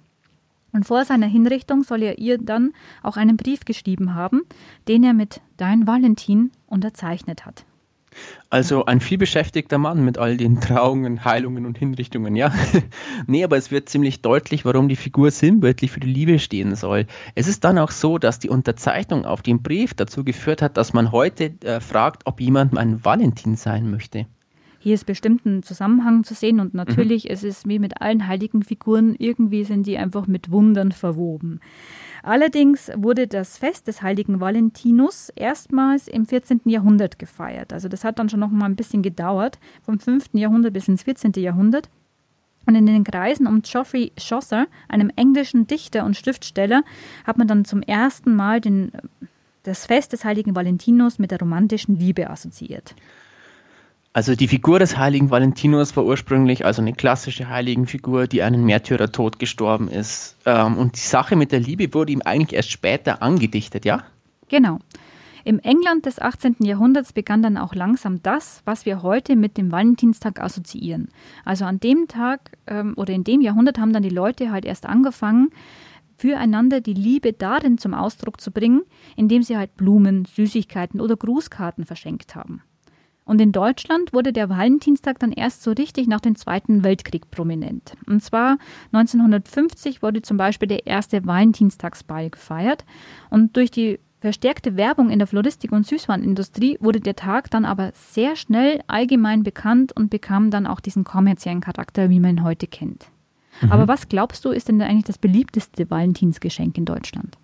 Und 0.72 0.84
vor 0.84 1.06
seiner 1.06 1.26
Hinrichtung 1.26 1.82
soll 1.82 2.02
er 2.02 2.18
ihr 2.18 2.36
dann 2.36 2.74
auch 3.02 3.16
einen 3.16 3.38
Brief 3.38 3.64
geschrieben 3.64 4.14
haben, 4.14 4.42
den 4.86 5.02
er 5.02 5.14
mit 5.14 5.40
Dein 5.56 5.86
Valentin 5.86 6.50
unterzeichnet 6.66 7.46
hat. 7.46 7.64
Also 8.50 8.86
ein 8.86 9.00
vielbeschäftigter 9.00 9.76
Mann 9.76 10.04
mit 10.04 10.16
all 10.16 10.38
den 10.38 10.60
Trauungen, 10.60 11.24
Heilungen 11.24 11.66
und 11.66 11.76
Hinrichtungen, 11.76 12.34
ja. 12.34 12.52
nee, 13.26 13.44
aber 13.44 13.58
es 13.58 13.70
wird 13.70 13.90
ziemlich 13.90 14.22
deutlich, 14.22 14.64
warum 14.64 14.88
die 14.88 14.96
Figur 14.96 15.30
sinnbildlich 15.30 15.90
für 15.90 16.00
die 16.00 16.12
Liebe 16.12 16.38
stehen 16.38 16.74
soll. 16.74 17.06
Es 17.34 17.46
ist 17.46 17.64
dann 17.64 17.78
auch 17.78 17.90
so, 17.90 18.16
dass 18.16 18.38
die 18.38 18.48
Unterzeichnung 18.48 19.26
auf 19.26 19.42
dem 19.42 19.62
Brief 19.62 19.92
dazu 19.92 20.24
geführt 20.24 20.62
hat, 20.62 20.78
dass 20.78 20.94
man 20.94 21.12
heute 21.12 21.52
äh, 21.62 21.80
fragt, 21.80 22.22
ob 22.24 22.40
jemand 22.40 22.76
ein 22.78 23.04
Valentin 23.04 23.56
sein 23.56 23.90
möchte. 23.90 24.26
Hier 24.80 24.94
ist 24.94 25.06
bestimmt 25.06 25.44
ein 25.44 25.62
Zusammenhang 25.62 26.22
zu 26.24 26.34
sehen 26.34 26.60
und 26.60 26.72
natürlich 26.72 27.24
mhm. 27.24 27.30
es 27.32 27.44
ist 27.44 27.58
es 27.58 27.68
wie 27.68 27.78
mit 27.78 28.00
allen 28.00 28.28
heiligen 28.28 28.62
Figuren, 28.62 29.16
irgendwie 29.18 29.64
sind 29.64 29.86
die 29.86 29.98
einfach 29.98 30.26
mit 30.26 30.50
Wundern 30.50 30.92
verwoben. 30.92 31.60
Allerdings 32.22 32.90
wurde 32.96 33.26
das 33.26 33.58
Fest 33.58 33.88
des 33.88 34.02
heiligen 34.02 34.40
Valentinus 34.40 35.30
erstmals 35.30 36.08
im 36.08 36.26
14. 36.26 36.62
Jahrhundert 36.64 37.18
gefeiert. 37.18 37.72
Also 37.72 37.88
das 37.88 38.04
hat 38.04 38.18
dann 38.18 38.28
schon 38.28 38.40
noch 38.40 38.50
mal 38.50 38.66
ein 38.66 38.76
bisschen 38.76 39.02
gedauert, 39.02 39.58
vom 39.82 39.98
5. 39.98 40.30
Jahrhundert 40.32 40.72
bis 40.72 40.88
ins 40.88 41.04
14. 41.04 41.32
Jahrhundert. 41.36 41.88
Und 42.66 42.74
in 42.74 42.84
den 42.84 43.04
Kreisen 43.04 43.46
um 43.46 43.62
Geoffrey 43.62 44.12
Chaucer, 44.18 44.66
einem 44.88 45.10
englischen 45.16 45.66
Dichter 45.66 46.04
und 46.04 46.16
Schriftsteller, 46.16 46.82
hat 47.24 47.38
man 47.38 47.48
dann 47.48 47.64
zum 47.64 47.80
ersten 47.80 48.36
Mal 48.36 48.60
den, 48.60 48.92
das 49.62 49.86
Fest 49.86 50.12
des 50.12 50.24
heiligen 50.24 50.54
Valentinus 50.54 51.18
mit 51.18 51.30
der 51.30 51.38
romantischen 51.38 51.98
Liebe 51.98 52.28
assoziiert. 52.28 52.94
Also 54.12 54.34
die 54.34 54.48
Figur 54.48 54.78
des 54.78 54.96
heiligen 54.96 55.30
Valentinus 55.30 55.96
war 55.96 56.04
ursprünglich 56.04 56.64
also 56.64 56.82
eine 56.82 56.92
klassische 56.92 57.48
Heiligenfigur, 57.48 58.26
die 58.26 58.42
einen 58.42 58.64
Märtyrertod 58.64 59.38
gestorben 59.38 59.88
ist. 59.88 60.36
Ähm, 60.46 60.76
und 60.76 60.96
die 60.96 61.06
Sache 61.06 61.36
mit 61.36 61.52
der 61.52 61.60
Liebe 61.60 61.92
wurde 61.94 62.12
ihm 62.12 62.22
eigentlich 62.22 62.56
erst 62.56 62.70
später 62.70 63.22
angedichtet, 63.22 63.84
ja? 63.84 64.02
Genau. 64.48 64.78
Im 65.44 65.60
England 65.60 66.04
des 66.04 66.20
18. 66.20 66.56
Jahrhunderts 66.60 67.12
begann 67.12 67.42
dann 67.42 67.56
auch 67.56 67.74
langsam 67.74 68.22
das, 68.22 68.60
was 68.64 68.86
wir 68.86 69.02
heute 69.02 69.36
mit 69.36 69.56
dem 69.56 69.70
Valentinstag 69.70 70.40
assoziieren. 70.40 71.08
Also 71.44 71.64
an 71.64 71.80
dem 71.80 72.08
Tag 72.08 72.50
ähm, 72.66 72.94
oder 72.96 73.14
in 73.14 73.24
dem 73.24 73.40
Jahrhundert 73.40 73.78
haben 73.78 73.92
dann 73.92 74.02
die 74.02 74.08
Leute 74.08 74.50
halt 74.50 74.64
erst 74.64 74.84
angefangen, 74.84 75.50
füreinander 76.18 76.80
die 76.80 76.94
Liebe 76.94 77.32
darin 77.32 77.78
zum 77.78 77.94
Ausdruck 77.94 78.40
zu 78.40 78.50
bringen, 78.50 78.82
indem 79.16 79.42
sie 79.42 79.56
halt 79.56 79.76
Blumen, 79.76 80.24
Süßigkeiten 80.24 81.00
oder 81.00 81.16
Grußkarten 81.16 81.86
verschenkt 81.86 82.34
haben. 82.34 82.62
Und 83.28 83.42
in 83.42 83.52
Deutschland 83.52 84.14
wurde 84.14 84.32
der 84.32 84.48
Valentinstag 84.48 85.18
dann 85.18 85.32
erst 85.32 85.62
so 85.62 85.72
richtig 85.72 86.08
nach 86.08 86.20
dem 86.20 86.34
Zweiten 86.34 86.82
Weltkrieg 86.82 87.30
prominent. 87.30 87.94
Und 88.06 88.22
zwar 88.22 88.56
1950 88.92 90.02
wurde 90.02 90.22
zum 90.22 90.38
Beispiel 90.38 90.66
der 90.66 90.86
erste 90.86 91.26
Valentinstagsball 91.26 92.30
gefeiert. 92.30 92.86
Und 93.28 93.54
durch 93.54 93.70
die 93.70 94.00
verstärkte 94.20 94.78
Werbung 94.78 95.10
in 95.10 95.18
der 95.18 95.28
Floristik 95.28 95.72
und 95.72 95.86
Süßwarenindustrie 95.86 96.78
wurde 96.80 97.00
der 97.00 97.16
Tag 97.16 97.50
dann 97.50 97.66
aber 97.66 97.92
sehr 97.92 98.34
schnell 98.34 98.80
allgemein 98.86 99.42
bekannt 99.42 99.92
und 99.94 100.08
bekam 100.08 100.50
dann 100.50 100.66
auch 100.66 100.80
diesen 100.80 101.04
kommerziellen 101.04 101.60
Charakter, 101.60 102.08
wie 102.08 102.20
man 102.20 102.38
ihn 102.38 102.44
heute 102.44 102.66
kennt. 102.66 103.10
Mhm. 103.60 103.72
Aber 103.72 103.88
was 103.88 104.08
glaubst 104.08 104.42
du, 104.46 104.52
ist 104.52 104.68
denn 104.68 104.80
eigentlich 104.80 105.04
das 105.04 105.18
beliebteste 105.18 105.90
Valentinsgeschenk 105.90 106.78
in 106.78 106.86
Deutschland? 106.86 107.36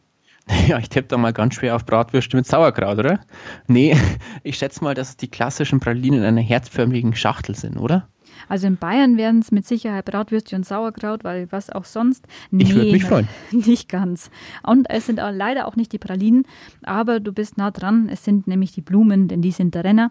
Ja, 0.69 0.79
ich 0.79 0.89
tippe 0.89 1.09
da 1.09 1.17
mal 1.17 1.33
ganz 1.33 1.55
schwer 1.55 1.77
auf 1.77 1.85
Bratwürste 1.85 2.37
mit 2.37 2.47
Sauerkraut, 2.47 2.99
oder? 2.99 3.21
Nee, 3.67 3.97
ich 4.43 4.57
schätze 4.57 4.83
mal, 4.83 4.95
dass 4.95 5.11
es 5.11 5.17
die 5.17 5.29
klassischen 5.29 5.81
Pralinen 5.81 6.21
in 6.21 6.27
einer 6.27 6.41
herzförmigen 6.41 7.15
Schachtel 7.15 7.55
sind, 7.55 7.77
oder? 7.77 8.09
Also 8.49 8.67
in 8.67 8.77
Bayern 8.77 9.17
werden 9.17 9.41
es 9.41 9.53
mit 9.53 9.67
Sicherheit 9.67 10.05
Bratwürste 10.05 10.57
und 10.57 10.67
Sauerkraut, 10.67 11.25
weil 11.25 11.51
was 11.51 11.71
auch 11.71 11.85
sonst. 11.85 12.27
Nee, 12.51 12.65
ich 12.65 12.75
würde 12.75 12.93
mich 12.93 13.05
freuen. 13.05 13.29
Nicht 13.53 13.89
ganz. 13.89 14.31
Und 14.63 14.89
es 14.91 15.07
sind 15.07 15.21
auch 15.21 15.31
leider 15.31 15.67
auch 15.67 15.77
nicht 15.77 15.93
die 15.93 15.99
Pralinen, 15.99 16.45
aber 16.83 17.21
du 17.21 17.33
bist 17.33 17.57
nah 17.57 17.71
dran. 17.71 18.09
Es 18.11 18.25
sind 18.25 18.47
nämlich 18.47 18.73
die 18.73 18.83
Blumen, 18.83 19.29
denn 19.29 19.41
die 19.41 19.53
sind 19.53 19.75
der 19.75 19.85
Renner. 19.85 20.11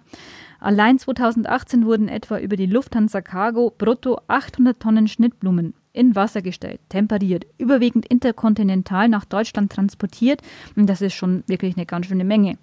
Allein 0.59 0.97
2018 0.97 1.85
wurden 1.85 2.07
etwa 2.07 2.39
über 2.39 2.55
die 2.55 2.65
Lufthansa 2.65 3.21
Cargo 3.21 3.73
brutto 3.77 4.19
800 4.27 4.79
Tonnen 4.79 5.07
Schnittblumen 5.07 5.73
in 5.93 6.15
Wasser 6.15 6.41
gestellt, 6.41 6.81
temperiert, 6.89 7.45
überwiegend 7.57 8.05
interkontinental 8.05 9.07
nach 9.07 9.25
Deutschland 9.25 9.71
transportiert. 9.71 10.41
Und 10.75 10.87
das 10.87 11.01
ist 11.01 11.13
schon 11.13 11.43
wirklich 11.47 11.77
eine 11.77 11.85
ganz 11.85 12.07
schöne 12.07 12.23
Menge. 12.23 12.57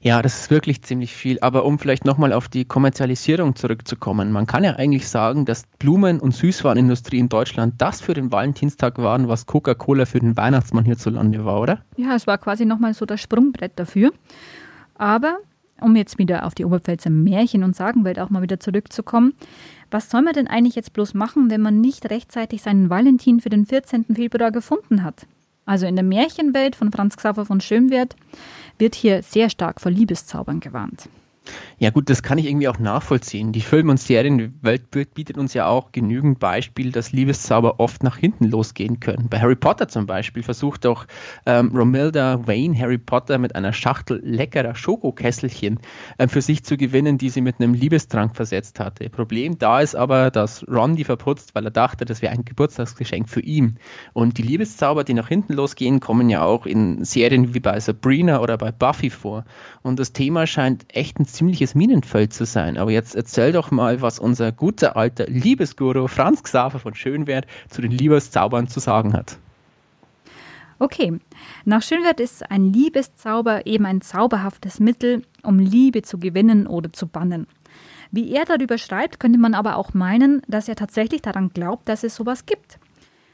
Ja, 0.00 0.20
das 0.20 0.42
ist 0.42 0.50
wirklich 0.50 0.82
ziemlich 0.82 1.14
viel. 1.14 1.38
Aber 1.40 1.64
um 1.64 1.78
vielleicht 1.78 2.04
nochmal 2.04 2.32
auf 2.32 2.48
die 2.48 2.64
Kommerzialisierung 2.64 3.56
zurückzukommen, 3.56 4.32
man 4.32 4.46
kann 4.46 4.64
ja 4.64 4.74
eigentlich 4.74 5.08
sagen, 5.08 5.44
dass 5.46 5.62
Blumen- 5.78 6.20
und 6.20 6.34
Süßwarenindustrie 6.34 7.18
in 7.18 7.28
Deutschland 7.28 7.74
das 7.78 8.00
für 8.00 8.14
den 8.14 8.30
Valentinstag 8.30 8.98
waren, 8.98 9.28
was 9.28 9.46
Coca-Cola 9.46 10.04
für 10.04 10.20
den 10.20 10.36
Weihnachtsmann 10.36 10.84
hierzulande 10.84 11.44
war, 11.44 11.60
oder? 11.60 11.82
Ja, 11.96 12.14
es 12.14 12.26
war 12.26 12.38
quasi 12.38 12.66
nochmal 12.66 12.92
so 12.92 13.06
das 13.06 13.20
Sprungbrett 13.20 13.72
dafür. 13.76 14.12
Aber 14.94 15.38
um 15.80 15.94
jetzt 15.96 16.18
wieder 16.18 16.44
auf 16.44 16.54
die 16.54 16.64
Oberpfälzer 16.64 17.10
Märchen- 17.10 17.64
und 17.64 17.76
Sagenwelt 17.76 18.18
auch 18.18 18.30
mal 18.30 18.42
wieder 18.42 18.60
zurückzukommen, 18.60 19.34
was 19.90 20.10
soll 20.10 20.22
man 20.22 20.34
denn 20.34 20.46
eigentlich 20.46 20.74
jetzt 20.74 20.92
bloß 20.92 21.14
machen, 21.14 21.50
wenn 21.50 21.60
man 21.60 21.80
nicht 21.80 22.10
rechtzeitig 22.10 22.62
seinen 22.62 22.90
Valentin 22.90 23.40
für 23.40 23.48
den 23.48 23.66
14. 23.66 24.06
Februar 24.14 24.50
gefunden 24.50 25.02
hat? 25.02 25.26
Also 25.64 25.86
in 25.86 25.96
der 25.96 26.04
Märchenwelt 26.04 26.76
von 26.76 26.92
Franz 26.92 27.16
Xaver 27.16 27.44
von 27.44 27.60
Schönwert 27.60 28.16
wird 28.78 28.94
hier 28.94 29.22
sehr 29.22 29.50
stark 29.50 29.80
vor 29.80 29.90
Liebeszaubern 29.90 30.60
gewarnt. 30.60 31.08
Ja 31.78 31.90
gut, 31.90 32.10
das 32.10 32.22
kann 32.22 32.38
ich 32.38 32.46
irgendwie 32.46 32.68
auch 32.68 32.78
nachvollziehen. 32.78 33.52
Die 33.52 33.60
Film- 33.60 33.88
und 33.88 34.00
Serienwelt 34.00 34.90
bietet 35.14 35.38
uns 35.38 35.54
ja 35.54 35.66
auch 35.66 35.92
genügend 35.92 36.40
Beispiele, 36.40 36.90
dass 36.90 37.12
Liebeszauber 37.12 37.78
oft 37.78 38.02
nach 38.02 38.16
hinten 38.16 38.46
losgehen 38.46 38.98
können. 38.98 39.28
Bei 39.28 39.40
Harry 39.40 39.54
Potter 39.54 39.86
zum 39.86 40.06
Beispiel 40.06 40.42
versucht 40.42 40.84
doch 40.84 41.06
ähm, 41.46 41.70
Romilda 41.74 42.46
Wayne 42.46 42.76
Harry 42.78 42.98
Potter 42.98 43.38
mit 43.38 43.54
einer 43.54 43.72
Schachtel 43.72 44.20
leckerer 44.24 44.74
Schokokesselchen 44.74 45.78
äh, 46.18 46.26
für 46.26 46.42
sich 46.42 46.64
zu 46.64 46.76
gewinnen, 46.76 47.16
die 47.16 47.30
sie 47.30 47.40
mit 47.40 47.60
einem 47.60 47.74
Liebestrank 47.74 48.34
versetzt 48.34 48.80
hatte. 48.80 49.08
Problem 49.08 49.58
da 49.58 49.80
ist 49.80 49.94
aber, 49.94 50.30
dass 50.30 50.66
Ron 50.68 50.96
die 50.96 51.04
verputzt, 51.04 51.54
weil 51.54 51.64
er 51.64 51.70
dachte, 51.70 52.04
das 52.04 52.22
wäre 52.22 52.32
ein 52.32 52.44
Geburtstagsgeschenk 52.44 53.28
für 53.28 53.40
ihn. 53.40 53.78
Und 54.12 54.38
die 54.38 54.42
Liebeszauber, 54.42 55.04
die 55.04 55.14
nach 55.14 55.28
hinten 55.28 55.52
losgehen, 55.52 56.00
kommen 56.00 56.28
ja 56.28 56.42
auch 56.42 56.66
in 56.66 57.04
Serien 57.04 57.54
wie 57.54 57.60
bei 57.60 57.78
Sabrina 57.78 58.40
oder 58.40 58.58
bei 58.58 58.72
Buffy 58.72 59.10
vor. 59.10 59.44
Und 59.82 59.98
das 59.98 60.12
Thema 60.12 60.46
scheint 60.46 60.86
echt 60.94 61.18
ein 61.18 61.26
ziemliches 61.38 61.76
Minenfeld 61.76 62.32
zu 62.32 62.44
sein. 62.44 62.76
Aber 62.76 62.90
jetzt 62.90 63.14
erzähl 63.14 63.52
doch 63.52 63.70
mal, 63.70 64.02
was 64.02 64.18
unser 64.18 64.50
guter 64.50 64.96
alter 64.96 65.26
Liebesguru 65.26 66.08
Franz 66.08 66.42
Xaver 66.42 66.80
von 66.80 66.94
Schönwert 66.94 67.46
zu 67.68 67.80
den 67.80 67.92
Liebeszaubern 67.92 68.66
zu 68.66 68.80
sagen 68.80 69.12
hat. 69.12 69.38
Okay, 70.80 71.18
nach 71.64 71.82
Schönwert 71.82 72.20
ist 72.20 72.50
ein 72.50 72.72
Liebeszauber 72.72 73.66
eben 73.66 73.86
ein 73.86 74.00
zauberhaftes 74.00 74.80
Mittel, 74.80 75.22
um 75.42 75.58
Liebe 75.58 76.02
zu 76.02 76.18
gewinnen 76.18 76.66
oder 76.66 76.92
zu 76.92 77.06
bannen. 77.06 77.46
Wie 78.10 78.32
er 78.32 78.44
darüber 78.44 78.78
schreibt, 78.78 79.20
könnte 79.20 79.38
man 79.38 79.54
aber 79.54 79.76
auch 79.76 79.94
meinen, 79.94 80.42
dass 80.48 80.68
er 80.68 80.76
tatsächlich 80.76 81.22
daran 81.22 81.50
glaubt, 81.50 81.88
dass 81.88 82.04
es 82.04 82.16
sowas 82.16 82.46
gibt. 82.46 82.78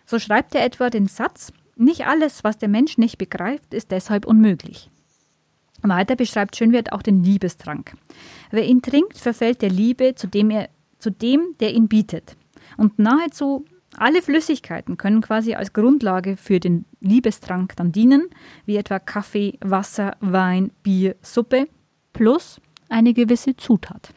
So 0.04 0.18
schreibt 0.18 0.54
er 0.54 0.64
etwa 0.64 0.90
den 0.90 1.06
Satz, 1.06 1.52
nicht 1.76 2.06
alles, 2.06 2.44
was 2.44 2.58
der 2.58 2.68
Mensch 2.68 2.98
nicht 2.98 3.18
begreift, 3.18 3.72
ist 3.72 3.90
deshalb 3.90 4.26
unmöglich. 4.26 4.90
Weiter 5.90 6.16
beschreibt 6.16 6.56
Schönwert 6.56 6.92
auch 6.92 7.02
den 7.02 7.22
Liebestrank. 7.22 7.94
Wer 8.50 8.64
ihn 8.64 8.82
trinkt, 8.82 9.18
verfällt 9.18 9.62
der 9.62 9.70
Liebe 9.70 10.14
zu 10.14 10.26
dem, 10.26 10.50
er, 10.50 10.68
zu 10.98 11.10
dem, 11.10 11.54
der 11.60 11.74
ihn 11.74 11.88
bietet. 11.88 12.36
Und 12.76 12.98
nahezu 12.98 13.64
alle 13.96 14.22
Flüssigkeiten 14.22 14.96
können 14.96 15.20
quasi 15.20 15.54
als 15.54 15.72
Grundlage 15.72 16.36
für 16.36 16.58
den 16.58 16.84
Liebestrank 17.00 17.76
dann 17.76 17.92
dienen, 17.92 18.28
wie 18.66 18.76
etwa 18.76 18.98
Kaffee, 18.98 19.58
Wasser, 19.60 20.16
Wein, 20.20 20.72
Bier, 20.82 21.14
Suppe, 21.22 21.68
plus 22.12 22.60
eine 22.88 23.14
gewisse 23.14 23.56
Zutat. 23.56 24.12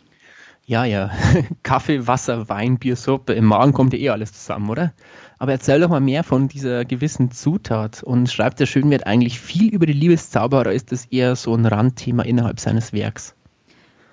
Ja, 0.70 0.84
ja. 0.84 1.12
Kaffee, 1.64 2.08
Wasser, 2.08 2.50
Wein, 2.50 2.78
Bier, 2.78 2.98
Suppe. 2.98 3.34
Im 3.34 3.46
Magen 3.46 3.72
kommt 3.72 3.94
ja 3.94 4.00
eh 4.00 4.10
alles 4.10 4.34
zusammen, 4.34 4.70
oder? 4.70 4.94
Aber 5.40 5.54
erzähl 5.54 5.80
doch 5.80 5.88
mal 5.88 6.02
mehr 6.02 6.26
von 6.26 6.50
dieser 6.50 6.84
gewissen 6.84 7.32
Zutat 7.32 8.04
und 8.04 8.30
schreibt 8.30 8.60
der 8.60 8.66
Schönwert 8.66 9.08
eigentlich 9.08 9.40
viel 9.40 9.74
über 9.74 9.86
die 9.86 9.94
Liebeszauber 9.94 10.60
oder 10.60 10.74
ist 10.74 10.92
das 10.92 11.06
eher 11.06 11.38
so 11.38 11.56
ein 11.56 11.66
Randthema 11.66 12.24
innerhalb 12.24 12.60
seines 12.60 12.92
Werks? 12.92 13.34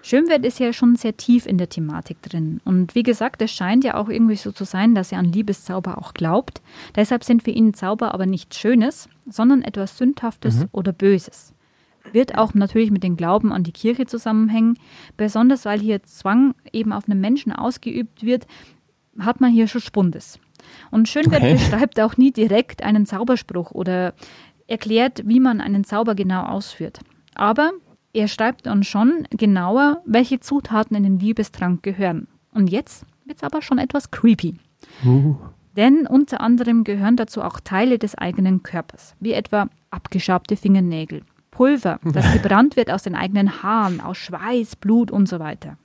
Schönwert 0.03 0.45
ist 0.45 0.61
ja 0.61 0.73
schon 0.73 0.95
sehr 0.95 1.17
tief 1.17 1.47
in 1.47 1.59
der 1.59 1.71
Thematik 1.71 2.23
drin. 2.23 2.61
Und 2.65 2.95
wie 2.95 3.03
gesagt, 3.03 3.43
es 3.43 3.51
scheint 3.51 3.83
ja 3.83 3.95
auch 3.95 4.09
irgendwie 4.09 4.37
so 4.37 4.53
zu 4.53 4.65
sein, 4.65 4.95
dass 4.95 5.11
er 5.11 5.19
an 5.19 5.33
Liebeszauber 5.33 5.99
auch 5.99 6.15
glaubt. 6.15 6.63
Deshalb 6.95 7.25
sind 7.25 7.43
für 7.43 7.51
ihn 7.51 7.75
Zauber 7.75 8.15
aber 8.15 8.27
nichts 8.27 8.61
Schönes, 8.61 9.09
sondern 9.29 9.63
etwas 9.63 9.99
Sündhaftes 9.99 10.59
mhm. 10.59 10.69
oder 10.71 10.93
Böses. 10.93 11.54
Wird 12.13 12.37
auch 12.37 12.55
natürlich 12.55 12.91
mit 12.91 13.03
dem 13.03 13.17
Glauben 13.17 13.53
an 13.53 13.63
die 13.65 13.73
Kirche 13.73 14.07
zusammenhängen, 14.07 14.79
besonders 15.17 15.65
weil 15.65 15.81
hier 15.81 16.03
Zwang 16.03 16.55
eben 16.73 16.93
auf 16.93 17.09
einen 17.09 17.21
Menschen 17.21 17.53
ausgeübt 17.53 18.23
wird, 18.23 18.47
hat 19.19 19.41
man 19.41 19.51
hier 19.51 19.69
schon 19.69 19.81
Spundes. 19.81 20.39
Und 20.91 21.09
Schönwert 21.09 21.43
okay. 21.43 21.55
beschreibt 21.55 22.01
auch 22.01 22.17
nie 22.17 22.33
direkt 22.33 22.83
einen 22.83 23.07
Zauberspruch 23.07 23.71
oder 23.73 24.15
erklärt, 24.67 25.23
wie 25.27 25.41
man 25.41 25.61
einen 25.61 25.85
Zauber 25.85 26.15
genau 26.15 26.43
ausführt. 26.45 27.01
Aber 27.35 27.73
er 28.13 28.29
schreibt 28.29 28.67
dann 28.67 28.85
schon 28.85 29.27
genauer, 29.31 30.03
welche 30.07 30.41
Zutaten 30.41 30.97
in 30.97 31.03
den 31.03 31.19
Liebestrank 31.19 31.83
gehören. 31.83 32.29
Und 32.53 32.71
jetzt 32.71 33.05
wird 33.25 33.39
es 33.39 33.43
aber 33.43 33.61
schon 33.61 33.79
etwas 33.79 34.11
creepy. 34.11 34.55
Uh. 35.05 35.35
Denn 35.77 36.07
unter 36.07 36.41
anderem 36.41 36.85
gehören 36.85 37.17
dazu 37.17 37.43
auch 37.43 37.59
Teile 37.59 37.99
des 37.99 38.17
eigenen 38.17 38.63
Körpers, 38.63 39.17
wie 39.19 39.33
etwa 39.33 39.69
abgeschabte 39.91 40.57
Fingernägel, 40.57 41.23
Pulver, 41.55 41.99
das 42.05 42.31
gebrannt 42.43 42.77
wird 42.77 42.91
aus 42.91 43.05
den 43.05 43.15
eigenen 43.15 43.63
Haaren, 43.63 44.01
aus 44.01 44.19
Schweiß, 44.19 44.77
Blut 44.77 45.11
und 45.11 45.29
so 45.29 45.39
weiter. 45.39 45.79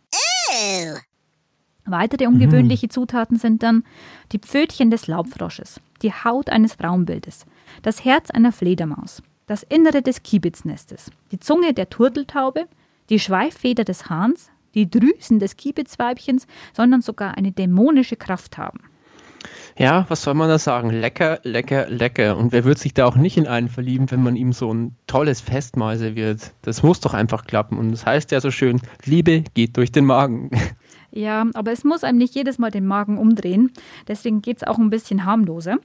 Weitere 1.86 2.28
ungewöhnliche 2.28 2.88
mhm. 2.88 2.92
Zutaten 2.92 3.38
sind 3.38 3.64
dann 3.64 3.84
die 4.32 4.40
Pfötchen 4.40 4.92
des 4.92 5.08
Laubfrosches, 5.08 5.80
die 6.02 6.12
Haut 6.12 6.50
eines 6.50 6.74
Frauenbildes, 6.74 7.46
das 7.82 8.04
Herz 8.04 8.30
einer 8.30 8.52
Fledermaus, 8.52 9.24
das 9.48 9.64
Innere 9.64 10.02
des 10.02 10.24
Kiebitznestes, 10.24 11.12
die 11.32 11.40
Zunge 11.40 11.74
der 11.74 11.90
Turteltaube, 11.90 12.68
die 13.10 13.20
Schweiffeder 13.20 13.84
des 13.84 14.10
Hahns, 14.10 14.52
die 14.76 14.90
Drüsen 14.90 15.40
des 15.40 15.58
Kiebitzweibchens, 15.58 16.46
sondern 16.74 17.02
sogar 17.02 17.38
eine 17.38 17.52
dämonische 17.52 18.16
Kraft 18.16 18.58
haben. 18.58 18.82
Ja, 19.80 20.06
was 20.10 20.24
soll 20.24 20.34
man 20.34 20.50
da 20.50 20.60
sagen? 20.60 20.90
Lecker, 20.90 21.40
lecker, 21.44 21.90
lecker. 21.90 22.36
Und 22.36 22.52
wer 22.52 22.66
wird 22.66 22.80
sich 22.80 22.94
da 22.94 23.06
auch 23.06 23.16
nicht 23.16 23.38
in 23.38 23.48
einen 23.48 23.70
verlieben, 23.70 24.12
wenn 24.12 24.22
man 24.22 24.36
ihm 24.36 24.52
so 24.52 24.74
ein 24.74 24.98
tolles 25.08 25.40
Festmahl 25.40 25.98
serviert? 25.98 26.52
Das 26.64 26.84
muss 26.84 27.00
doch 27.00 27.14
einfach 27.14 27.46
klappen. 27.46 27.78
Und 27.78 27.92
das 27.92 28.06
heißt 28.06 28.32
ja 28.32 28.42
so 28.42 28.52
schön, 28.52 28.82
Liebe 29.06 29.46
geht 29.54 29.78
durch 29.78 29.92
den 29.92 30.06
Magen. 30.06 30.52
Ja, 31.12 31.48
aber 31.56 31.72
es 31.72 31.84
muss 31.84 32.04
einem 32.04 32.20
nicht 32.20 32.36
jedes 32.36 32.60
Mal 32.60 32.70
den 32.70 32.86
Magen 32.86 33.18
umdrehen. 33.18 33.72
Deswegen 34.08 34.44
geht 34.44 34.58
es 34.58 34.64
auch 34.64 34.78
ein 34.78 34.92
bisschen 34.92 35.26
harmloser. 35.26 35.78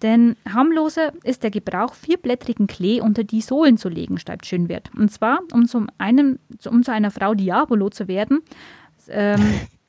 Denn 0.00 0.34
harmloser 0.50 1.12
ist 1.24 1.42
der 1.42 1.50
Gebrauch, 1.50 1.92
vierblättrigen 1.92 2.68
Klee 2.68 3.02
unter 3.02 3.22
die 3.22 3.42
Sohlen 3.42 3.76
zu 3.76 3.90
legen, 3.90 4.18
schreibt 4.18 4.46
Schönwert. 4.46 4.90
Und 4.96 5.12
zwar, 5.12 5.40
um 5.52 5.66
zu, 5.66 5.84
einem, 5.98 6.38
um 6.64 6.82
zu 6.82 6.90
einer 6.90 7.10
Frau 7.10 7.34
Diabolo 7.34 7.90
zu 7.90 8.08
werden, 8.08 8.40
ähm, 9.10 9.42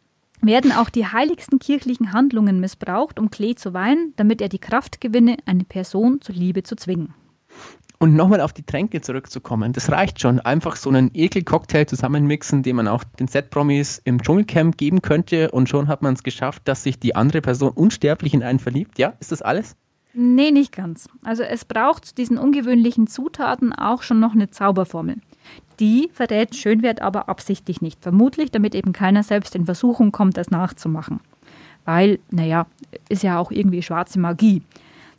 werden 0.46 0.72
auch 0.72 0.90
die 0.90 1.06
heiligsten 1.06 1.60
kirchlichen 1.60 2.14
Handlungen 2.14 2.60
missbraucht, 2.60 3.20
um 3.20 3.32
Klee 3.32 3.56
zu 3.56 3.74
weihen, 3.74 4.14
damit 4.16 4.42
er 4.42 4.50
die 4.50 4.60
Kraft 4.60 5.02
gewinne, 5.02 5.38
eine 5.46 5.64
Person 5.64 6.22
zur 6.22 6.36
Liebe 6.36 6.64
zu 6.64 6.76
zwingen. 6.76 7.14
Und 8.00 8.16
nochmal 8.16 8.42
auf 8.42 8.52
die 8.52 8.64
Tränke 8.64 9.00
zurückzukommen, 9.00 9.72
das 9.72 9.90
reicht 9.90 10.20
schon. 10.20 10.42
Einfach 10.42 10.76
so 10.76 10.90
einen 10.90 11.12
Ekelcocktail 11.14 11.86
zusammenmixen, 11.86 12.62
den 12.62 12.76
man 12.76 12.90
auch 12.90 13.06
den 13.06 13.30
Set-Promis 13.30 14.02
im 14.04 14.22
Dschungelcamp 14.22 14.78
geben 14.78 15.02
könnte 15.02 15.52
und 15.52 15.70
schon 15.70 15.88
hat 15.88 16.02
man 16.02 16.14
es 16.14 16.24
geschafft, 16.24 16.64
dass 16.66 16.84
sich 16.84 17.00
die 17.00 17.16
andere 17.16 17.42
Person 17.42 17.72
unsterblich 17.72 18.34
in 18.34 18.44
einen 18.44 18.60
verliebt. 18.60 19.00
Ja, 19.00 19.14
ist 19.22 19.32
das 19.32 19.42
alles? 19.42 19.78
Nee, 20.14 20.52
nicht 20.52 20.76
ganz. 20.76 21.08
Also 21.24 21.44
es 21.44 21.66
braucht 21.66 22.06
zu 22.06 22.14
diesen 22.14 22.38
ungewöhnlichen 22.38 23.08
Zutaten 23.08 23.74
auch 23.74 24.04
schon 24.04 24.20
noch 24.20 24.34
eine 24.34 24.50
Zauberformel. 24.50 25.18
Die 25.80 26.10
verrät 26.14 26.56
Schönwert 26.56 27.02
aber 27.02 27.30
absichtlich 27.30 27.82
nicht. 27.82 28.02
Vermutlich, 28.02 28.52
damit 28.52 28.76
eben 28.76 28.94
keiner 28.94 29.24
selbst 29.24 29.56
in 29.56 29.66
Versuchung 29.66 30.12
kommt, 30.12 30.38
das 30.38 30.52
nachzumachen. 30.52 31.20
Weil, 31.86 32.20
naja, 32.30 32.68
ist 33.10 33.24
ja 33.24 33.40
auch 33.40 33.52
irgendwie 33.52 33.82
schwarze 33.82 34.20
Magie. 34.20 34.62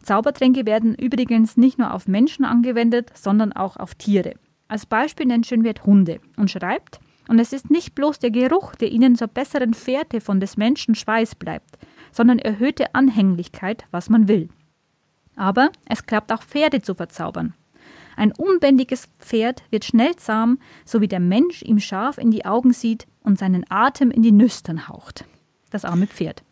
Zaubertränke 0.02 0.66
werden 0.66 0.94
übrigens 0.94 1.56
nicht 1.56 1.78
nur 1.78 1.92
auf 1.92 2.06
Menschen 2.06 2.44
angewendet, 2.44 3.10
sondern 3.14 3.52
auch 3.52 3.76
auf 3.76 3.94
Tiere. 3.94 4.34
Als 4.68 4.86
Beispiel 4.86 5.26
nennt 5.26 5.46
Schönwert 5.46 5.84
Hunde 5.84 6.20
und 6.36 6.50
schreibt, 6.50 7.00
und 7.28 7.38
es 7.38 7.52
ist 7.52 7.70
nicht 7.70 7.94
bloß 7.94 8.18
der 8.18 8.30
Geruch, 8.30 8.74
der 8.74 8.92
ihnen 8.92 9.16
zur 9.16 9.28
besseren 9.28 9.72
Fährte 9.72 10.20
von 10.20 10.40
des 10.40 10.56
Menschen 10.56 10.94
Schweiß 10.94 11.36
bleibt, 11.36 11.78
sondern 12.12 12.38
erhöhte 12.38 12.94
Anhänglichkeit, 12.94 13.86
was 13.90 14.10
man 14.10 14.28
will. 14.28 14.48
Aber 15.36 15.70
es 15.86 16.04
klappt 16.06 16.32
auch 16.32 16.42
Pferde 16.42 16.82
zu 16.82 16.94
verzaubern. 16.94 17.54
Ein 18.16 18.32
unbändiges 18.32 19.08
Pferd 19.18 19.62
wird 19.70 19.84
schnell 19.84 20.14
zahm, 20.16 20.58
so 20.84 21.00
wie 21.00 21.08
der 21.08 21.20
Mensch 21.20 21.62
ihm 21.62 21.80
scharf 21.80 22.18
in 22.18 22.30
die 22.30 22.44
Augen 22.44 22.72
sieht 22.72 23.06
und 23.22 23.38
seinen 23.38 23.64
Atem 23.68 24.10
in 24.10 24.22
die 24.22 24.32
Nüstern 24.32 24.88
haucht. 24.88 25.24
Das 25.70 25.84
arme 25.84 26.06
Pferd. 26.06 26.43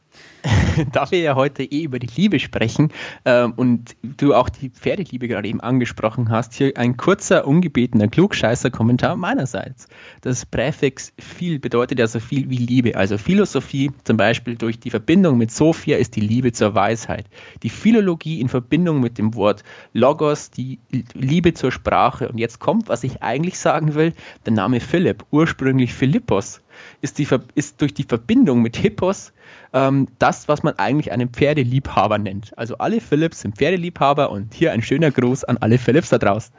da 0.93 1.11
wir 1.11 1.21
ja 1.21 1.35
heute 1.35 1.63
eh 1.63 1.85
über 1.85 1.99
die 1.99 2.09
Liebe 2.17 2.41
sprechen 2.41 2.93
ähm, 3.25 3.53
und 3.57 3.97
du 4.03 4.35
auch 4.35 4.49
die 4.49 4.71
Pferdeliebe 4.71 5.29
gerade 5.29 5.49
eben 5.49 5.61
angesprochen 5.61 6.31
hast, 6.31 6.55
hier 6.55 6.73
ein 6.77 6.97
kurzer, 6.97 7.47
ungebetener 7.47 8.09
Klugscheißer-Kommentar 8.09 9.17
meinerseits. 9.17 9.89
Das 10.23 10.45
Präfix 10.45 11.13
viel 11.19 11.59
bedeutet 11.59 11.99
ja 11.99 12.07
so 12.07 12.19
viel 12.19 12.51
wie 12.51 12.57
Liebe. 12.57 12.97
Also 12.97 13.19
Philosophie, 13.19 13.93
zum 14.05 14.17
Beispiel 14.17 14.57
durch 14.57 14.81
die 14.81 14.91
Verbindung 14.91 15.39
mit 15.39 15.53
Sophia, 15.53 15.97
ist 15.97 16.17
die 16.17 16.21
Liebe 16.21 16.53
zur 16.53 16.75
Weisheit. 16.75 17.27
Die 17.63 17.71
Philologie 17.71 18.41
in 18.41 18.49
Verbindung 18.49 19.01
mit 19.01 19.19
dem 19.19 19.35
Wort 19.35 19.63
Logos, 19.93 20.51
die 20.51 20.81
Liebe 21.15 21.55
zur 21.55 21.71
Sprache. 21.71 22.29
Und 22.29 22.39
jetzt 22.39 22.59
kommt, 22.59 22.89
was 22.89 23.05
ich 23.05 23.23
eigentlich 23.23 23.59
sagen 23.59 23.95
will, 23.95 24.13
der 24.45 24.53
Name 24.53 24.81
Philipp, 24.81 25.25
ursprünglich 25.31 25.95
Philippos, 25.95 26.61
ist, 27.01 27.19
die, 27.19 27.29
ist 27.55 27.81
durch 27.81 27.95
die 27.95 28.05
Verbindung 28.05 28.63
mit 28.63 28.77
Hippos 28.77 29.33
ähm, 29.73 30.09
das, 30.19 30.49
was 30.49 30.63
man 30.63 30.79
eigentlich 30.79 31.13
einen 31.13 31.31
Pferdeliebhaber 31.31 32.19
nennt. 32.19 32.57
Also 32.59 32.77
alle 32.79 33.01
Philips 33.01 33.41
sind 33.41 33.57
Pferdeliebhaber 33.57 34.31
und 34.31 34.55
hier 34.55 34.73
ein 34.73 34.83
schöner 34.83 35.11
Gruß 35.11 35.45
an 35.45 35.59
alle 35.59 35.79
Philips 35.79 36.11
da 36.11 36.19
draußen. 36.19 36.55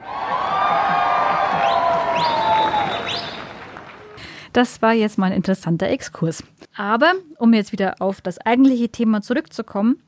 Das 4.54 4.82
war 4.84 4.94
jetzt 4.94 5.18
mal 5.18 5.28
ein 5.28 5.34
interessanter 5.34 5.90
Exkurs. 5.90 6.44
Aber 6.76 7.14
um 7.40 7.54
jetzt 7.54 7.72
wieder 7.72 7.96
auf 8.00 8.22
das 8.22 8.38
eigentliche 8.40 8.90
Thema 8.90 9.22
zurückzukommen, 9.22 10.02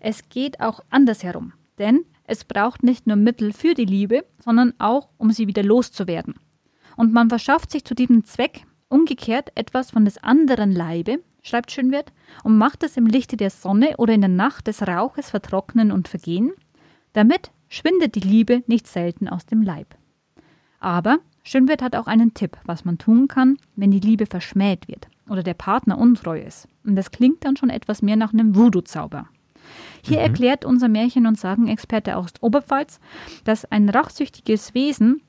es 0.00 0.28
geht 0.30 0.60
auch 0.60 0.80
andersherum. 0.88 1.52
Denn 1.78 2.04
es 2.24 2.44
braucht 2.44 2.82
nicht 2.82 3.06
nur 3.06 3.16
Mittel 3.16 3.52
für 3.52 3.74
die 3.74 3.84
Liebe, 3.84 4.24
sondern 4.42 4.72
auch, 4.78 5.08
um 5.18 5.32
sie 5.32 5.46
wieder 5.46 5.62
loszuwerden. 5.62 6.34
Und 6.96 7.12
man 7.12 7.28
verschafft 7.28 7.70
sich 7.70 7.84
zu 7.84 7.94
diesem 7.94 8.24
Zweck 8.24 8.64
umgekehrt 8.88 9.52
etwas 9.54 9.90
von 9.90 10.04
des 10.04 10.18
anderen 10.18 10.72
Leibe, 10.72 11.20
schreibt 11.42 11.70
Schönwert, 11.70 12.12
und 12.44 12.58
macht 12.58 12.82
es 12.82 12.96
im 12.96 13.06
Lichte 13.06 13.36
der 13.36 13.50
Sonne 13.50 13.96
oder 13.98 14.14
in 14.14 14.20
der 14.20 14.28
Nacht 14.28 14.66
des 14.66 14.82
Rauches 14.82 15.30
vertrocknen 15.30 15.92
und 15.92 16.08
vergehen. 16.08 16.52
Damit 17.12 17.50
schwindet 17.68 18.14
die 18.14 18.20
Liebe 18.20 18.62
nicht 18.66 18.86
selten 18.86 19.28
aus 19.28 19.46
dem 19.46 19.62
Leib. 19.62 19.96
Aber 20.78 21.18
Schönwert 21.42 21.82
hat 21.82 21.96
auch 21.96 22.06
einen 22.06 22.34
Tipp, 22.34 22.56
was 22.64 22.84
man 22.84 22.98
tun 22.98 23.28
kann, 23.28 23.58
wenn 23.76 23.90
die 23.90 24.00
Liebe 24.00 24.26
verschmäht 24.26 24.88
wird 24.88 25.08
oder 25.28 25.42
der 25.42 25.54
Partner 25.54 25.98
untreu 25.98 26.40
ist. 26.40 26.68
Und 26.84 26.96
das 26.96 27.10
klingt 27.10 27.44
dann 27.44 27.56
schon 27.56 27.70
etwas 27.70 28.02
mehr 28.02 28.16
nach 28.16 28.32
einem 28.32 28.54
Voodoo-Zauber. 28.54 29.28
Hier 30.02 30.18
mhm. 30.18 30.24
erklärt 30.24 30.64
unser 30.64 30.88
Märchen- 30.88 31.26
und 31.26 31.38
Sagenexperte 31.38 32.16
aus 32.16 32.32
Oberpfalz, 32.40 32.98
dass 33.44 33.64
ein 33.64 33.88
rachsüchtiges 33.88 34.74
Wesen 34.74 35.22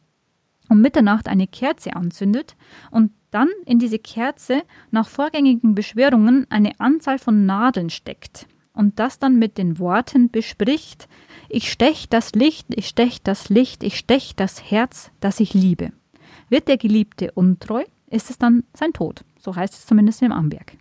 um 0.70 0.82
Mitternacht 0.82 1.28
eine 1.28 1.48
Kerze 1.48 1.96
anzündet 1.96 2.56
und 2.92 3.12
dann 3.32 3.50
in 3.66 3.80
diese 3.80 4.00
Kerze 4.00 4.64
nach 4.92 5.08
vorgängigen 5.08 5.74
Beschwörungen 5.74 6.46
eine 6.50 6.80
Anzahl 6.80 7.18
von 7.18 7.46
Nadeln 7.46 7.90
steckt 7.90 8.48
und 8.74 9.00
das 9.00 9.20
dann 9.20 9.38
mit 9.38 9.58
den 9.58 9.80
Worten 9.80 10.30
bespricht, 10.30 11.08
ich 11.50 11.72
stech 11.72 12.08
das 12.10 12.34
Licht, 12.34 12.68
ich 12.70 12.88
stech 12.88 13.22
das 13.22 13.50
Licht, 13.50 13.84
ich 13.84 13.98
stech 13.98 14.36
das 14.36 14.72
Herz, 14.72 15.12
das 15.20 15.40
ich 15.40 15.54
liebe. 15.54 15.92
Wird 16.50 16.68
der 16.68 16.78
Geliebte 16.78 17.32
untreu, 17.32 17.84
ist 18.10 18.30
es 18.30 18.38
dann 18.38 18.64
sein 18.74 18.94
Tod. 18.94 19.24
So 19.40 19.56
heißt 19.56 19.74
es 19.74 19.86
zumindest 19.86 20.22
im 20.22 20.32
Amberg. 20.32 20.74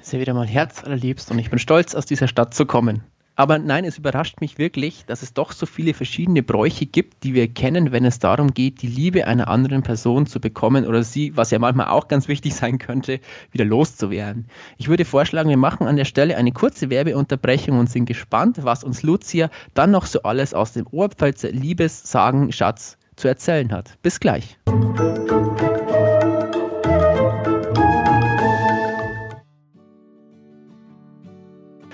Sehr 0.00 0.20
wieder 0.20 0.34
mal 0.34 0.46
herzallerliebst 0.46 1.30
und 1.30 1.38
ich 1.38 1.50
bin 1.50 1.58
stolz, 1.58 1.94
aus 1.94 2.06
dieser 2.06 2.28
Stadt 2.28 2.54
zu 2.54 2.64
kommen. 2.64 3.02
Aber 3.36 3.58
nein, 3.58 3.84
es 3.84 3.96
überrascht 3.96 4.40
mich 4.40 4.58
wirklich, 4.58 5.04
dass 5.06 5.22
es 5.22 5.32
doch 5.32 5.52
so 5.52 5.64
viele 5.64 5.94
verschiedene 5.94 6.42
Bräuche 6.42 6.86
gibt, 6.86 7.24
die 7.24 7.32
wir 7.32 7.48
kennen, 7.48 7.90
wenn 7.92 8.04
es 8.04 8.18
darum 8.18 8.52
geht, 8.52 8.82
die 8.82 8.86
Liebe 8.86 9.26
einer 9.26 9.48
anderen 9.48 9.82
Person 9.82 10.26
zu 10.26 10.40
bekommen 10.40 10.86
oder 10.86 11.02
sie, 11.02 11.36
was 11.36 11.50
ja 11.50 11.58
manchmal 11.58 11.88
auch 11.88 12.08
ganz 12.08 12.28
wichtig 12.28 12.54
sein 12.54 12.78
könnte, 12.78 13.20
wieder 13.50 13.64
loszuwerden. 13.64 14.46
Ich 14.76 14.88
würde 14.88 15.04
vorschlagen, 15.04 15.48
wir 15.48 15.56
machen 15.56 15.86
an 15.86 15.96
der 15.96 16.04
Stelle 16.04 16.36
eine 16.36 16.52
kurze 16.52 16.90
Werbeunterbrechung 16.90 17.78
und 17.78 17.88
sind 17.88 18.06
gespannt, 18.06 18.58
was 18.62 18.84
uns 18.84 19.02
Lucia 19.02 19.50
dann 19.74 19.90
noch 19.90 20.06
so 20.06 20.22
alles 20.22 20.52
aus 20.52 20.72
dem 20.72 20.86
Oberpfälzer 20.86 21.50
Liebessagen-Schatz 21.50 22.98
zu 23.16 23.28
erzählen 23.28 23.72
hat. 23.72 23.96
Bis 24.02 24.20
gleich. 24.20 24.58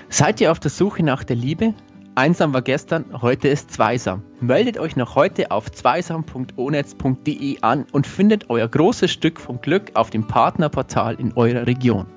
Seid 0.09 0.39
ihr 0.39 0.51
auf 0.51 0.59
der 0.59 0.71
Suche 0.71 1.03
nach 1.03 1.25
der 1.25 1.35
Liebe? 1.35 1.73
Einsam 2.15 2.53
war 2.53 2.61
gestern, 2.61 3.05
heute 3.21 3.49
ist 3.49 3.71
zweisam. 3.71 4.23
Meldet 4.39 4.79
euch 4.79 4.95
noch 4.95 5.15
heute 5.15 5.51
auf 5.51 5.69
zweisam.onetz.de 5.69 7.61
an 7.61 7.85
und 7.91 8.07
findet 8.07 8.49
euer 8.49 8.69
großes 8.69 9.11
Stück 9.11 9.39
vom 9.39 9.59
Glück 9.59 9.91
auf 9.95 10.09
dem 10.09 10.25
Partnerportal 10.25 11.15
in 11.19 11.33
eurer 11.33 11.67
Region. 11.67 12.07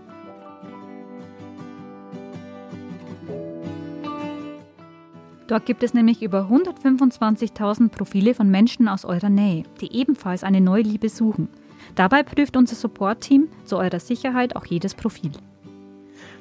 Dort 5.49 5.67
gibt 5.67 5.83
es 5.83 5.93
nämlich 5.93 6.23
über 6.23 6.49
125.000 6.49 7.89
Profile 7.89 8.35
von 8.35 8.49
Menschen 8.49 8.87
aus 8.87 9.05
eurer 9.05 9.31
Nähe, 9.31 9.65
die 9.81 9.93
ebenfalls 9.93 10.45
eine 10.45 10.61
neue 10.61 10.83
Liebe 10.83 11.09
suchen. 11.09 11.49
Dabei 11.97 12.23
prüft 12.23 12.57
unser 12.57 12.77
Support-Team 12.77 13.49
zu 13.65 13.79
eurer 13.79 13.99
Sicherheit 13.99 14.55
auch 14.55 14.65
jedes 14.65 14.95
Profil. 14.95 15.33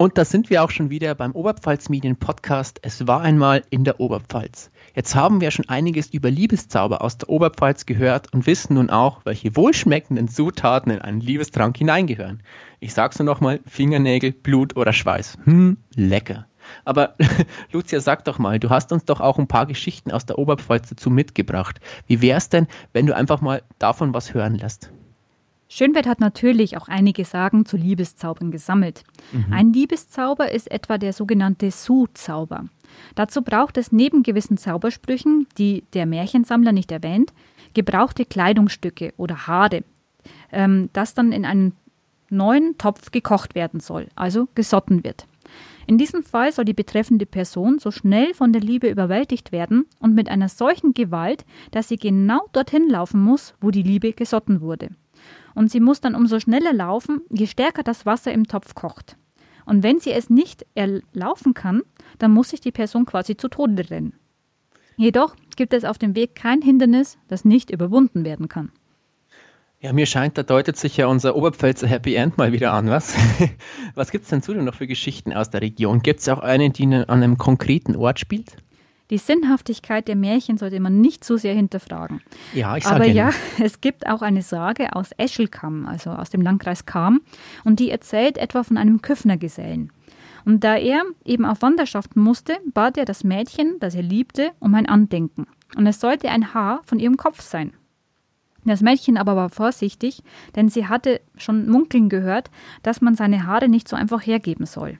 Und 0.00 0.16
da 0.16 0.24
sind 0.24 0.48
wir 0.48 0.62
auch 0.62 0.70
schon 0.70 0.90
wieder 0.90 1.16
beim 1.16 1.32
Oberpfalz 1.32 1.88
Medien 1.88 2.14
Podcast. 2.14 2.78
Es 2.82 3.08
war 3.08 3.20
einmal 3.20 3.64
in 3.68 3.82
der 3.82 3.98
Oberpfalz. 3.98 4.70
Jetzt 4.94 5.16
haben 5.16 5.40
wir 5.40 5.50
schon 5.50 5.68
einiges 5.68 6.06
über 6.14 6.30
Liebeszauber 6.30 7.02
aus 7.02 7.18
der 7.18 7.28
Oberpfalz 7.28 7.84
gehört 7.84 8.32
und 8.32 8.46
wissen 8.46 8.74
nun 8.74 8.90
auch, 8.90 9.22
welche 9.24 9.56
wohlschmeckenden 9.56 10.28
Zutaten 10.28 10.92
in 10.92 11.02
einen 11.02 11.20
Liebestrank 11.20 11.76
hineingehören. 11.76 12.44
Ich 12.78 12.94
sag's 12.94 13.18
nur 13.18 13.26
nochmal, 13.26 13.58
Fingernägel, 13.66 14.30
Blut 14.30 14.76
oder 14.76 14.92
Schweiß. 14.92 15.36
Hm, 15.42 15.78
lecker. 15.96 16.46
Aber 16.84 17.16
Lucia, 17.72 17.98
sag 17.98 18.24
doch 18.24 18.38
mal, 18.38 18.60
du 18.60 18.70
hast 18.70 18.92
uns 18.92 19.04
doch 19.04 19.20
auch 19.20 19.40
ein 19.40 19.48
paar 19.48 19.66
Geschichten 19.66 20.12
aus 20.12 20.26
der 20.26 20.38
Oberpfalz 20.38 20.90
dazu 20.90 21.10
mitgebracht. 21.10 21.80
Wie 22.06 22.22
wär's 22.22 22.50
denn, 22.50 22.68
wenn 22.92 23.06
du 23.06 23.16
einfach 23.16 23.40
mal 23.40 23.62
davon 23.80 24.14
was 24.14 24.32
hören 24.32 24.54
lässt? 24.54 24.92
Schönwert 25.68 26.06
hat 26.06 26.18
natürlich 26.18 26.78
auch 26.78 26.88
einige 26.88 27.26
Sagen 27.26 27.66
zu 27.66 27.76
Liebeszaubern 27.76 28.50
gesammelt. 28.50 29.04
Mhm. 29.32 29.52
Ein 29.52 29.72
Liebeszauber 29.72 30.50
ist 30.50 30.70
etwa 30.70 30.96
der 30.96 31.12
sogenannte 31.12 31.70
Su-Zauber. 31.70 32.64
Dazu 33.14 33.42
braucht 33.42 33.76
es 33.76 33.92
neben 33.92 34.22
gewissen 34.22 34.56
Zaubersprüchen, 34.56 35.46
die 35.58 35.84
der 35.92 36.06
Märchensammler 36.06 36.72
nicht 36.72 36.90
erwähnt, 36.90 37.34
gebrauchte 37.74 38.24
Kleidungsstücke 38.24 39.12
oder 39.18 39.46
Haare, 39.46 39.84
ähm, 40.52 40.88
das 40.94 41.12
dann 41.12 41.32
in 41.32 41.44
einen 41.44 41.74
neuen 42.30 42.78
Topf 42.78 43.10
gekocht 43.10 43.54
werden 43.54 43.80
soll, 43.80 44.08
also 44.14 44.48
gesotten 44.54 45.04
wird. 45.04 45.26
In 45.86 45.98
diesem 45.98 46.22
Fall 46.22 46.50
soll 46.52 46.64
die 46.64 46.74
betreffende 46.74 47.24
Person 47.26 47.78
so 47.78 47.90
schnell 47.90 48.32
von 48.34 48.52
der 48.52 48.60
Liebe 48.62 48.88
überwältigt 48.88 49.52
werden 49.52 49.86
und 50.00 50.14
mit 50.14 50.30
einer 50.30 50.48
solchen 50.48 50.92
Gewalt, 50.92 51.44
dass 51.70 51.88
sie 51.88 51.96
genau 51.96 52.40
dorthin 52.52 52.88
laufen 52.88 53.20
muss, 53.20 53.54
wo 53.60 53.70
die 53.70 53.82
Liebe 53.82 54.12
gesotten 54.12 54.60
wurde 54.62 54.88
und 55.58 55.72
sie 55.72 55.80
muss 55.80 56.00
dann 56.00 56.14
umso 56.14 56.38
schneller 56.38 56.72
laufen, 56.72 57.22
je 57.30 57.46
stärker 57.46 57.82
das 57.82 58.06
Wasser 58.06 58.32
im 58.32 58.46
Topf 58.46 58.76
kocht. 58.76 59.16
Und 59.66 59.82
wenn 59.82 59.98
sie 59.98 60.12
es 60.12 60.30
nicht 60.30 60.64
erlaufen 60.76 61.52
kann, 61.52 61.82
dann 62.20 62.30
muss 62.30 62.50
sich 62.50 62.60
die 62.60 62.70
Person 62.70 63.04
quasi 63.06 63.36
zu 63.36 63.48
Tode 63.48 63.90
rennen. 63.90 64.12
Jedoch 64.96 65.34
gibt 65.56 65.74
es 65.74 65.84
auf 65.84 65.98
dem 65.98 66.14
Weg 66.14 66.36
kein 66.36 66.62
Hindernis, 66.62 67.18
das 67.26 67.44
nicht 67.44 67.70
überwunden 67.70 68.24
werden 68.24 68.48
kann. 68.48 68.70
Ja, 69.80 69.92
mir 69.92 70.06
scheint, 70.06 70.38
da 70.38 70.44
deutet 70.44 70.76
sich 70.76 70.96
ja 70.96 71.08
unser 71.08 71.34
Oberpfälzer 71.34 71.88
Happy 71.88 72.14
End 72.14 72.38
mal 72.38 72.52
wieder 72.52 72.72
an, 72.72 72.88
was? 72.88 73.16
was 73.96 74.12
gibt 74.12 74.24
es 74.24 74.30
denn 74.30 74.42
zu 74.42 74.54
noch 74.54 74.74
für 74.74 74.86
Geschichten 74.86 75.32
aus 75.32 75.50
der 75.50 75.60
Region? 75.60 76.02
Gibt 76.02 76.20
es 76.20 76.28
auch 76.28 76.38
eine, 76.38 76.70
die 76.70 76.84
an 76.84 77.04
einem 77.04 77.36
konkreten 77.36 77.96
Ort 77.96 78.20
spielt? 78.20 78.56
Die 79.10 79.18
Sinnhaftigkeit 79.18 80.06
der 80.06 80.16
Märchen 80.16 80.58
sollte 80.58 80.80
man 80.80 81.00
nicht 81.00 81.24
zu 81.24 81.38
sehr 81.38 81.54
hinterfragen. 81.54 82.20
Ja, 82.52 82.76
ich 82.76 82.84
sage 82.84 82.96
Aber 82.96 83.06
ja, 83.06 83.30
es 83.58 83.80
gibt 83.80 84.06
auch 84.06 84.20
eine 84.20 84.42
Sage 84.42 84.94
aus 84.94 85.10
Eschelkamm, 85.16 85.86
also 85.86 86.10
aus 86.10 86.30
dem 86.30 86.42
Landkreis 86.42 86.84
Kam, 86.84 87.22
und 87.64 87.80
die 87.80 87.90
erzählt 87.90 88.36
etwa 88.36 88.62
von 88.62 88.76
einem 88.76 89.00
Küffnergesellen. 89.00 89.92
Und 90.44 90.64
da 90.64 90.76
er 90.76 91.02
eben 91.24 91.44
auf 91.44 91.62
Wanderschaften 91.62 92.22
musste, 92.22 92.58
bat 92.72 92.96
er 92.96 93.04
das 93.04 93.24
Mädchen, 93.24 93.76
das 93.80 93.94
er 93.94 94.02
liebte, 94.02 94.50
um 94.60 94.74
ein 94.74 94.86
Andenken. 94.86 95.46
Und 95.76 95.86
es 95.86 96.00
sollte 96.00 96.30
ein 96.30 96.54
Haar 96.54 96.80
von 96.84 96.98
ihrem 96.98 97.16
Kopf 97.16 97.40
sein. 97.40 97.72
Das 98.64 98.82
Mädchen 98.82 99.16
aber 99.16 99.36
war 99.36 99.48
vorsichtig, 99.48 100.22
denn 100.56 100.68
sie 100.68 100.86
hatte 100.86 101.20
schon 101.36 101.68
munkeln 101.68 102.08
gehört, 102.08 102.50
dass 102.82 103.00
man 103.00 103.14
seine 103.14 103.46
Haare 103.46 103.68
nicht 103.68 103.88
so 103.88 103.96
einfach 103.96 104.26
hergeben 104.26 104.66
soll. 104.66 104.98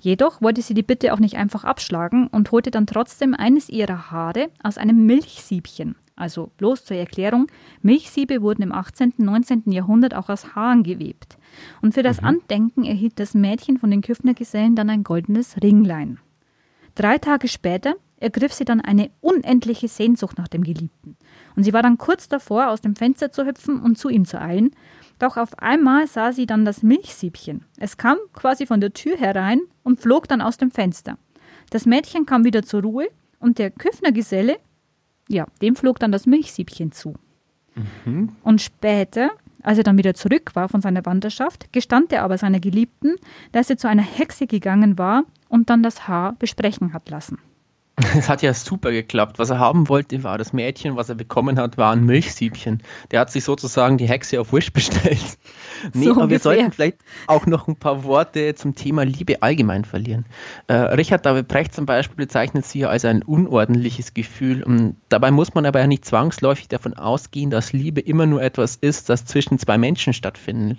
Jedoch 0.00 0.40
wollte 0.40 0.62
sie 0.62 0.74
die 0.74 0.82
Bitte 0.82 1.12
auch 1.12 1.18
nicht 1.18 1.36
einfach 1.36 1.64
abschlagen 1.64 2.26
und 2.26 2.50
holte 2.50 2.70
dann 2.70 2.86
trotzdem 2.86 3.34
eines 3.34 3.68
ihrer 3.68 4.10
Haare 4.10 4.48
aus 4.62 4.78
einem 4.78 5.04
Milchsiebchen. 5.06 5.94
Also 6.16 6.50
bloß 6.58 6.84
zur 6.84 6.96
Erklärung, 6.96 7.46
Milchsiebe 7.82 8.42
wurden 8.42 8.62
im 8.62 8.72
18. 8.72 9.14
und 9.18 9.24
19. 9.24 9.72
Jahrhundert 9.72 10.14
auch 10.14 10.28
aus 10.28 10.54
Haaren 10.54 10.82
gewebt. 10.82 11.38
Und 11.80 11.94
für 11.94 12.02
das 12.02 12.20
mhm. 12.20 12.26
Andenken 12.26 12.84
erhielt 12.84 13.18
das 13.18 13.34
Mädchen 13.34 13.78
von 13.78 13.90
den 13.90 14.02
Küffnergesellen 14.02 14.76
dann 14.76 14.90
ein 14.90 15.04
goldenes 15.04 15.56
Ringlein. 15.62 16.18
Drei 16.94 17.18
Tage 17.18 17.48
später 17.48 17.94
ergriff 18.18 18.52
sie 18.52 18.66
dann 18.66 18.80
eine 18.80 19.10
unendliche 19.20 19.88
Sehnsucht 19.88 20.36
nach 20.36 20.48
dem 20.48 20.62
Geliebten. 20.62 21.09
Und 21.60 21.64
sie 21.64 21.74
war 21.74 21.82
dann 21.82 21.98
kurz 21.98 22.26
davor, 22.26 22.68
aus 22.70 22.80
dem 22.80 22.96
Fenster 22.96 23.32
zu 23.32 23.44
hüpfen 23.44 23.82
und 23.82 23.98
zu 23.98 24.08
ihm 24.08 24.24
zu 24.24 24.40
eilen, 24.40 24.70
doch 25.18 25.36
auf 25.36 25.58
einmal 25.58 26.06
sah 26.06 26.32
sie 26.32 26.46
dann 26.46 26.64
das 26.64 26.82
Milchsiebchen. 26.82 27.66
Es 27.76 27.98
kam 27.98 28.16
quasi 28.32 28.64
von 28.64 28.80
der 28.80 28.94
Tür 28.94 29.18
herein 29.18 29.60
und 29.82 30.00
flog 30.00 30.26
dann 30.26 30.40
aus 30.40 30.56
dem 30.56 30.70
Fenster. 30.70 31.18
Das 31.68 31.84
Mädchen 31.84 32.24
kam 32.24 32.46
wieder 32.46 32.62
zur 32.62 32.80
Ruhe 32.80 33.08
und 33.40 33.58
der 33.58 33.70
Küffnergeselle, 33.70 34.56
ja, 35.28 35.44
dem 35.60 35.76
flog 35.76 35.98
dann 35.98 36.12
das 36.12 36.24
Milchsiebchen 36.24 36.92
zu. 36.92 37.12
Mhm. 38.06 38.30
Und 38.42 38.62
später, 38.62 39.28
als 39.62 39.76
er 39.76 39.84
dann 39.84 39.98
wieder 39.98 40.14
zurück 40.14 40.52
war 40.54 40.70
von 40.70 40.80
seiner 40.80 41.04
Wanderschaft, 41.04 41.74
gestand 41.74 42.10
er 42.10 42.22
aber 42.22 42.38
seiner 42.38 42.58
Geliebten, 42.58 43.16
dass 43.52 43.68
er 43.68 43.76
zu 43.76 43.86
einer 43.86 44.00
Hexe 44.00 44.46
gegangen 44.46 44.96
war 44.96 45.24
und 45.50 45.68
dann 45.68 45.82
das 45.82 46.08
Haar 46.08 46.36
besprechen 46.38 46.94
hat 46.94 47.10
lassen. 47.10 47.36
Es 48.16 48.28
hat 48.28 48.42
ja 48.42 48.54
super 48.54 48.90
geklappt. 48.90 49.38
Was 49.38 49.50
er 49.50 49.58
haben 49.58 49.88
wollte, 49.88 50.22
war 50.22 50.38
das 50.38 50.52
Mädchen. 50.52 50.96
Was 50.96 51.08
er 51.08 51.14
bekommen 51.14 51.58
hat, 51.58 51.76
war 51.78 51.92
ein 51.92 52.04
Milchsiebchen. 52.04 52.82
Der 53.10 53.20
hat 53.20 53.30
sich 53.30 53.44
sozusagen 53.44 53.98
die 53.98 54.08
Hexe 54.08 54.40
auf 54.40 54.52
Wish 54.52 54.72
bestellt. 54.72 55.38
Nee, 55.94 56.04
so 56.04 56.12
aber 56.12 56.22
ungefähr. 56.22 56.28
wir 56.30 56.38
sollten 56.40 56.72
vielleicht 56.72 56.98
auch 57.26 57.46
noch 57.46 57.68
ein 57.68 57.76
paar 57.76 58.04
Worte 58.04 58.54
zum 58.54 58.74
Thema 58.74 59.04
Liebe 59.04 59.42
allgemein 59.42 59.84
verlieren. 59.84 60.26
Äh, 60.66 60.74
Richard 60.74 61.24
David 61.24 61.48
Brecht 61.48 61.74
zum 61.74 61.86
Beispiel 61.86 62.16
bezeichnet 62.16 62.66
sie 62.66 62.84
als 62.84 63.04
ein 63.04 63.22
unordentliches 63.22 64.14
Gefühl. 64.14 64.62
Und 64.62 64.96
dabei 65.08 65.30
muss 65.30 65.54
man 65.54 65.66
aber 65.66 65.80
ja 65.80 65.86
nicht 65.86 66.04
zwangsläufig 66.04 66.68
davon 66.68 66.94
ausgehen, 66.94 67.50
dass 67.50 67.72
Liebe 67.72 68.00
immer 68.00 68.26
nur 68.26 68.42
etwas 68.42 68.76
ist, 68.76 69.08
das 69.08 69.24
zwischen 69.24 69.58
zwei 69.58 69.78
Menschen 69.78 70.12
stattfindet. 70.12 70.78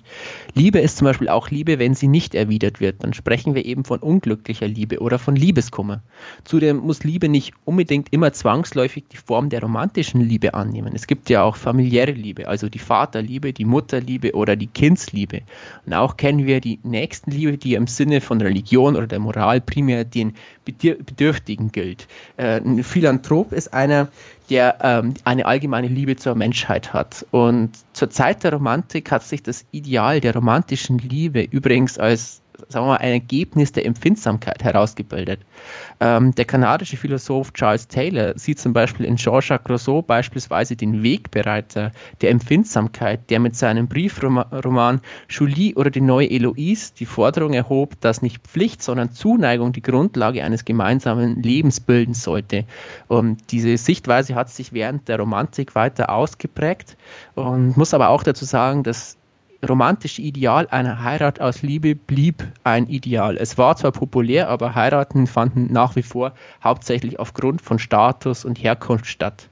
Liebe 0.54 0.80
ist 0.80 0.98
zum 0.98 1.06
Beispiel 1.06 1.30
auch 1.30 1.50
Liebe, 1.50 1.80
wenn 1.80 1.94
sie 1.94 2.08
nicht 2.08 2.36
erwidert 2.36 2.80
wird. 2.80 3.04
Dann 3.04 3.14
sprechen 3.14 3.56
wir 3.56 3.66
eben 3.66 3.86
von 3.86 4.00
unglücklicher 4.00 4.68
Liebe 4.68 5.00
oder 5.00 5.20
von 5.20 5.36
Liebeskummer. 5.36 6.02
Zudem 6.44 6.78
muss 6.78 7.04
Liebe 7.04 7.11
Liebe 7.12 7.28
nicht 7.28 7.54
unbedingt 7.65 8.08
immer 8.12 8.32
zwangsläufig 8.32 9.04
die 9.12 9.17
Form 9.17 9.50
der 9.50 9.62
romantischen 9.62 10.21
Liebe 10.21 10.54
annehmen. 10.54 10.93
Es 10.95 11.08
gibt 11.08 11.30
ja 11.30 11.43
auch 11.43 11.58
familiäre 11.58 12.13
Liebe, 12.13 12.47
also 12.47 12.69
die 12.69 12.80
Vaterliebe, 12.80 13.52
die 13.52 13.65
Mutterliebe 13.65 14.34
oder 14.34 14.56
die 14.56 14.67
Kindsliebe. 14.67 15.41
Und 15.86 15.93
auch 15.93 16.15
kennen 16.15 16.45
wir 16.45 16.62
die 16.62 16.80
Nächstenliebe, 16.84 17.58
die 17.58 17.74
im 17.74 17.88
Sinne 17.88 18.21
von 18.21 18.39
Religion 18.39 18.95
oder 18.95 19.08
der 19.08 19.19
Moral 19.19 19.60
primär 19.60 20.06
den 20.06 20.36
Bedürftigen 20.63 21.71
gilt. 21.71 22.08
Äh, 22.38 22.62
ein 22.62 22.84
Philanthrop 22.84 23.52
ist 23.52 23.74
einer, 23.74 24.08
der 24.50 24.78
ähm, 24.82 25.13
eine 25.26 25.45
allgemeine 25.45 25.88
Liebe 25.88 26.15
zur 26.15 26.36
Menschheit 26.36 26.93
hat. 26.93 27.26
Und 27.32 27.71
zur 27.93 28.10
Zeit 28.10 28.43
der 28.43 28.54
Romantik 28.54 29.12
hat 29.12 29.24
sich 29.24 29.43
das 29.43 29.65
Ideal 29.71 30.21
der 30.21 30.34
romantischen 30.34 30.97
Liebe 30.97 31.41
übrigens 31.41 31.97
als 31.97 32.41
sagen 32.69 32.86
wir 32.86 32.91
mal, 32.93 32.97
ein 32.97 33.12
Ergebnis 33.12 33.71
der 33.71 33.86
Empfindsamkeit 33.86 34.63
herausgebildet. 34.63 35.41
Ähm, 36.00 36.34
der 36.36 36.45
kanadische 36.45 36.97
Philosoph 36.97 37.54
Charles 37.54 37.88
Taylor 37.88 38.38
sieht 38.38 38.60
zum 38.60 38.74
Beispiel 38.74 39.06
in 39.06 39.17
Jean-Jacques 39.17 39.69
Rousseau 39.69 40.02
beispielsweise 40.02 40.76
den 40.76 41.04
Wegbereiter 41.04 41.91
der 42.21 42.32
Empfindsamkeit, 42.32 43.30
der 43.30 43.39
mit 43.39 43.56
seinem 43.56 43.88
Briefroman 43.88 45.02
Julie 45.30 45.76
oder 45.76 45.89
die 45.89 46.02
neue 46.02 46.30
Eloise 46.30 46.93
die 46.97 47.06
Forderung 47.06 47.54
erhob, 47.54 48.00
dass 48.02 48.21
nicht 48.21 48.47
Pflicht, 48.47 48.82
sondern 48.82 49.12
Zuneigung 49.12 49.74
die 49.74 49.82
Grundlage 49.82 50.43
eines 50.43 50.65
gemeinsamen 50.65 51.41
Lebens 51.41 51.80
bilden 51.80 52.13
sollte. 52.13 52.65
Und 53.08 53.52
diese 53.52 53.78
Sichtweise 53.78 54.36
hat 54.36 54.50
sich 54.50 54.74
während 54.74 55.08
der 55.08 55.19
Romantik 55.19 55.76
weiter 55.76 56.10
ausgeprägt 56.10 56.97
und 57.36 57.78
muss 57.78 57.93
aber 57.93 58.10
auch 58.10 58.24
dazu 58.24 58.45
sagen, 58.45 58.84
dass 58.84 59.17
romantische 59.67 60.21
Ideal 60.21 60.67
einer 60.67 61.04
Heirat 61.04 61.39
aus 61.39 61.62
Liebe 61.62 61.95
blieb 61.95 62.47
ein 62.63 62.88
Ideal. 62.88 63.38
Es 63.38 63.58
war 63.58 63.76
zwar 63.76 63.91
populär, 63.91 64.50
aber 64.50 64.76
Heiraten 64.76 65.28
fanden 65.28 65.71
nach 65.71 65.95
wie 65.95 66.04
vor 66.04 66.34
hauptsächlich 66.63 67.19
aufgrund 67.19 67.62
von 67.62 67.80
Status 67.80 68.45
und 68.45 68.62
Herkunft 68.62 69.06
statt. 69.06 69.50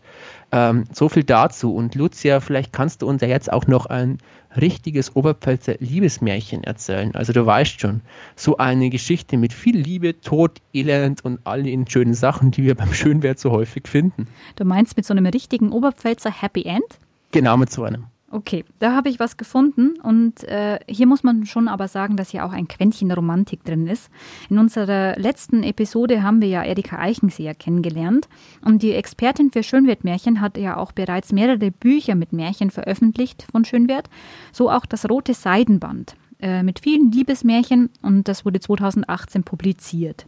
Ähm, 0.51 0.85
so 0.91 1.09
viel 1.09 1.23
dazu. 1.23 1.75
Und 1.75 1.95
Lucia, 1.95 2.39
vielleicht 2.39 2.73
kannst 2.73 3.01
du 3.01 3.07
uns 3.07 3.21
ja 3.21 3.27
jetzt 3.27 3.51
auch 3.51 3.67
noch 3.67 3.85
ein 3.85 4.17
richtiges 4.59 5.15
Oberpfälzer 5.15 5.75
Liebesmärchen 5.79 6.63
erzählen. 6.63 7.13
Also 7.13 7.33
du 7.33 7.45
weißt 7.45 7.79
schon, 7.79 8.01
so 8.35 8.57
eine 8.57 8.89
Geschichte 8.89 9.37
mit 9.37 9.53
viel 9.53 9.77
Liebe, 9.77 10.19
Tod, 10.21 10.59
Elend 10.73 11.23
und 11.23 11.39
all 11.43 11.63
den 11.63 11.87
schönen 11.87 12.15
Sachen, 12.15 12.49
die 12.51 12.63
wir 12.63 12.75
beim 12.75 12.93
Schönwert 12.93 13.39
so 13.39 13.51
häufig 13.51 13.87
finden. 13.87 14.27
Du 14.55 14.65
meinst 14.65 14.97
mit 14.97 15.05
so 15.05 15.13
einem 15.13 15.27
richtigen 15.27 15.71
Oberpfälzer 15.71 16.31
Happy 16.31 16.63
End? 16.63 16.99
Genau 17.31 17.57
mit 17.57 17.71
so 17.71 17.83
einem. 17.83 18.05
Okay, 18.31 18.63
da 18.77 18.93
habe 18.93 19.09
ich 19.09 19.19
was 19.19 19.37
gefunden 19.37 19.99
und 20.03 20.43
äh, 20.43 20.77
hier 20.87 21.07
muss 21.07 21.23
man 21.23 21.47
schon 21.47 21.67
aber 21.67 21.87
sagen, 21.87 22.15
dass 22.15 22.29
hier 22.29 22.45
auch 22.45 22.51
ein 22.51 22.67
Quäntchen 22.67 23.11
Romantik 23.11 23.63
drin 23.63 23.87
ist. 23.87 24.11
In 24.51 24.59
unserer 24.59 25.17
letzten 25.17 25.63
Episode 25.63 26.21
haben 26.21 26.39
wir 26.39 26.47
ja 26.47 26.63
Erika 26.63 26.99
Eichenseher 26.99 27.55
kennengelernt 27.55 28.29
und 28.63 28.83
die 28.83 28.93
Expertin 28.93 29.49
für 29.51 29.63
Schönwertmärchen 29.63 30.41
hat 30.41 30.59
ja 30.59 30.77
auch 30.77 30.91
bereits 30.91 31.31
mehrere 31.33 31.71
Bücher 31.71 32.13
mit 32.13 32.31
Märchen 32.31 32.69
veröffentlicht 32.69 33.47
von 33.51 33.65
Schönwert, 33.65 34.11
so 34.51 34.69
auch 34.69 34.85
das 34.85 35.09
Rote 35.09 35.33
Seidenband 35.33 36.15
äh, 36.39 36.61
mit 36.61 36.79
vielen 36.81 37.11
Liebesmärchen 37.11 37.89
und 38.03 38.27
das 38.27 38.45
wurde 38.45 38.59
2018 38.59 39.43
publiziert. 39.43 40.27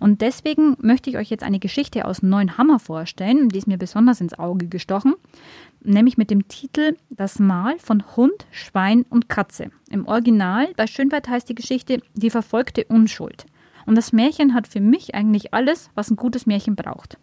Und 0.00 0.20
deswegen 0.20 0.76
möchte 0.80 1.10
ich 1.10 1.16
euch 1.16 1.30
jetzt 1.30 1.44
eine 1.44 1.60
Geschichte 1.60 2.04
aus 2.04 2.22
Neuenhammer 2.22 2.80
vorstellen, 2.80 3.48
die 3.48 3.58
ist 3.58 3.68
mir 3.68 3.78
besonders 3.78 4.20
ins 4.20 4.36
Auge 4.36 4.66
gestochen 4.66 5.14
nämlich 5.84 6.16
mit 6.16 6.30
dem 6.30 6.48
Titel 6.48 6.96
Das 7.10 7.38
Mahl 7.38 7.78
von 7.78 8.04
Hund, 8.16 8.46
Schwein 8.50 9.04
und 9.08 9.28
Katze. 9.28 9.70
Im 9.90 10.06
Original 10.06 10.72
bei 10.76 10.86
Schönwert 10.86 11.28
heißt 11.28 11.48
die 11.48 11.54
Geschichte 11.54 12.02
Die 12.14 12.30
verfolgte 12.30 12.84
Unschuld. 12.84 13.46
Und 13.86 13.96
das 13.96 14.12
Märchen 14.12 14.54
hat 14.54 14.68
für 14.68 14.80
mich 14.80 15.14
eigentlich 15.14 15.54
alles, 15.54 15.90
was 15.94 16.10
ein 16.10 16.16
gutes 16.16 16.46
Märchen 16.46 16.76
braucht. 16.76 17.18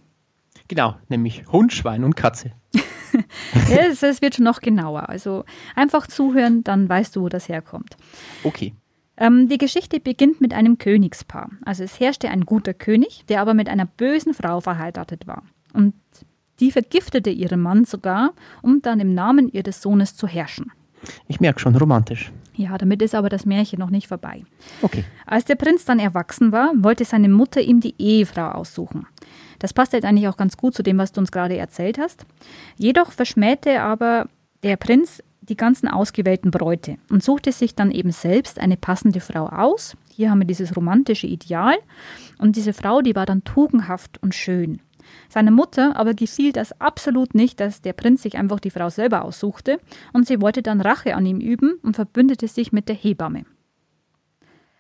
Genau, 0.68 0.96
nämlich 1.08 1.48
Hund, 1.52 1.74
Schwein 1.74 2.04
und 2.04 2.16
Katze. 2.16 2.52
es, 3.72 4.04
es, 4.04 4.22
wird 4.22 4.36
schon 4.36 4.46
noch 4.46 4.62
genauer. 4.62 5.10
Also 5.10 5.46
einfach 5.76 6.06
zuhören, 6.08 6.64
dann 6.64 6.88
weißt 6.88 7.16
du, 7.16 7.22
wo 7.22 7.30
das 7.30 7.50
herkommt. 7.50 7.98
Okay. 8.44 8.74
Ähm, 9.18 9.50
die 9.50 9.58
Geschichte 9.58 10.00
beginnt 10.00 10.42
mit 10.42 10.54
einem 10.54 10.78
Königspaar. 10.78 11.50
Also 11.66 11.84
es 11.84 12.00
herrschte 12.00 12.30
ein 12.30 12.46
guter 12.46 12.74
König, 12.74 13.26
der 13.28 13.42
aber 13.42 13.54
mit 13.54 13.68
einer 13.68 13.86
bösen 13.86 14.34
Frau 14.34 14.62
verheiratet 14.62 15.28
war. 15.28 15.44
Und 15.74 15.94
die 16.60 16.72
vergiftete 16.72 17.30
ihren 17.30 17.62
Mann 17.62 17.86
sogar, 17.86 18.34
um 18.62 18.82
dann 18.82 19.00
im 19.00 19.14
Namen 19.14 19.50
ihres 19.50 19.82
Sohnes 19.82 20.16
zu 20.16 20.28
herrschen. 20.28 20.72
Ich 21.28 21.40
merke 21.40 21.60
schon, 21.60 21.76
romantisch. 21.76 22.32
Ja, 22.56 22.78
damit 22.78 23.02
ist 23.02 23.16
aber 23.16 23.30
das 23.30 23.46
Märchen 23.46 23.80
noch 23.80 23.90
nicht 23.90 24.08
vorbei. 24.08 24.44
Okay. 24.82 25.06
Als 25.26 25.46
der 25.46 25.56
Prinz 25.56 25.86
dann 25.86 25.98
erwachsen 25.98 26.52
war, 26.52 26.74
wollte 26.76 27.06
seine 27.06 27.30
Mutter 27.30 27.62
ihm 27.62 27.80
die 27.80 27.96
Ehefrau 27.98 28.50
aussuchen. 28.50 29.08
Das 29.60 29.74
passt 29.74 29.94
jetzt 29.94 30.04
eigentlich 30.04 30.28
auch 30.28 30.36
ganz 30.36 30.58
gut 30.58 30.74
zu 30.74 30.84
dem, 30.84 30.98
was 30.98 31.14
du 31.14 31.22
uns 31.22 31.32
gerade 31.32 31.58
erzählt 31.58 31.98
hast. 31.98 32.26
Jedoch 32.78 33.12
verschmähte 33.12 33.82
aber 33.82 34.28
der 34.64 34.76
Prinz 34.76 35.24
die 35.42 35.56
ganzen 35.56 35.88
ausgewählten 35.88 36.52
Bräute 36.52 36.98
und 37.10 37.24
suchte 37.24 37.52
sich 37.52 37.76
dann 37.76 37.92
eben 37.92 38.12
selbst 38.12 38.60
eine 38.60 38.78
passende 38.78 39.20
Frau 39.20 39.48
aus. 39.48 39.96
Hier 40.14 40.30
haben 40.30 40.40
wir 40.40 40.48
dieses 40.48 40.76
romantische 40.76 41.28
Ideal. 41.28 41.78
Und 42.38 42.56
diese 42.56 42.74
Frau, 42.74 43.02
die 43.02 43.16
war 43.16 43.26
dann 43.26 43.44
tugendhaft 43.44 44.22
und 44.22 44.36
schön. 44.36 44.82
Seiner 45.30 45.52
Mutter 45.52 45.96
aber 45.96 46.16
gefiel 46.16 46.52
das 46.52 46.80
absolut 46.82 47.36
nicht, 47.36 47.60
dass 47.60 47.82
der 47.82 47.94
Prinz 47.94 48.24
sich 48.24 48.38
einfach 48.38 48.60
die 48.60 48.72
Frau 48.72 48.90
selber 48.90 49.24
aussuchte, 49.24 49.80
und 50.12 50.28
sie 50.28 50.42
wollte 50.42 50.64
dann 50.64 50.82
Rache 50.82 51.16
an 51.16 51.26
ihm 51.26 51.40
üben 51.40 51.80
und 51.84 51.96
verbündete 51.96 52.48
sich 52.48 52.72
mit 52.72 52.90
der 52.90 52.96
Hebamme. 52.96 53.46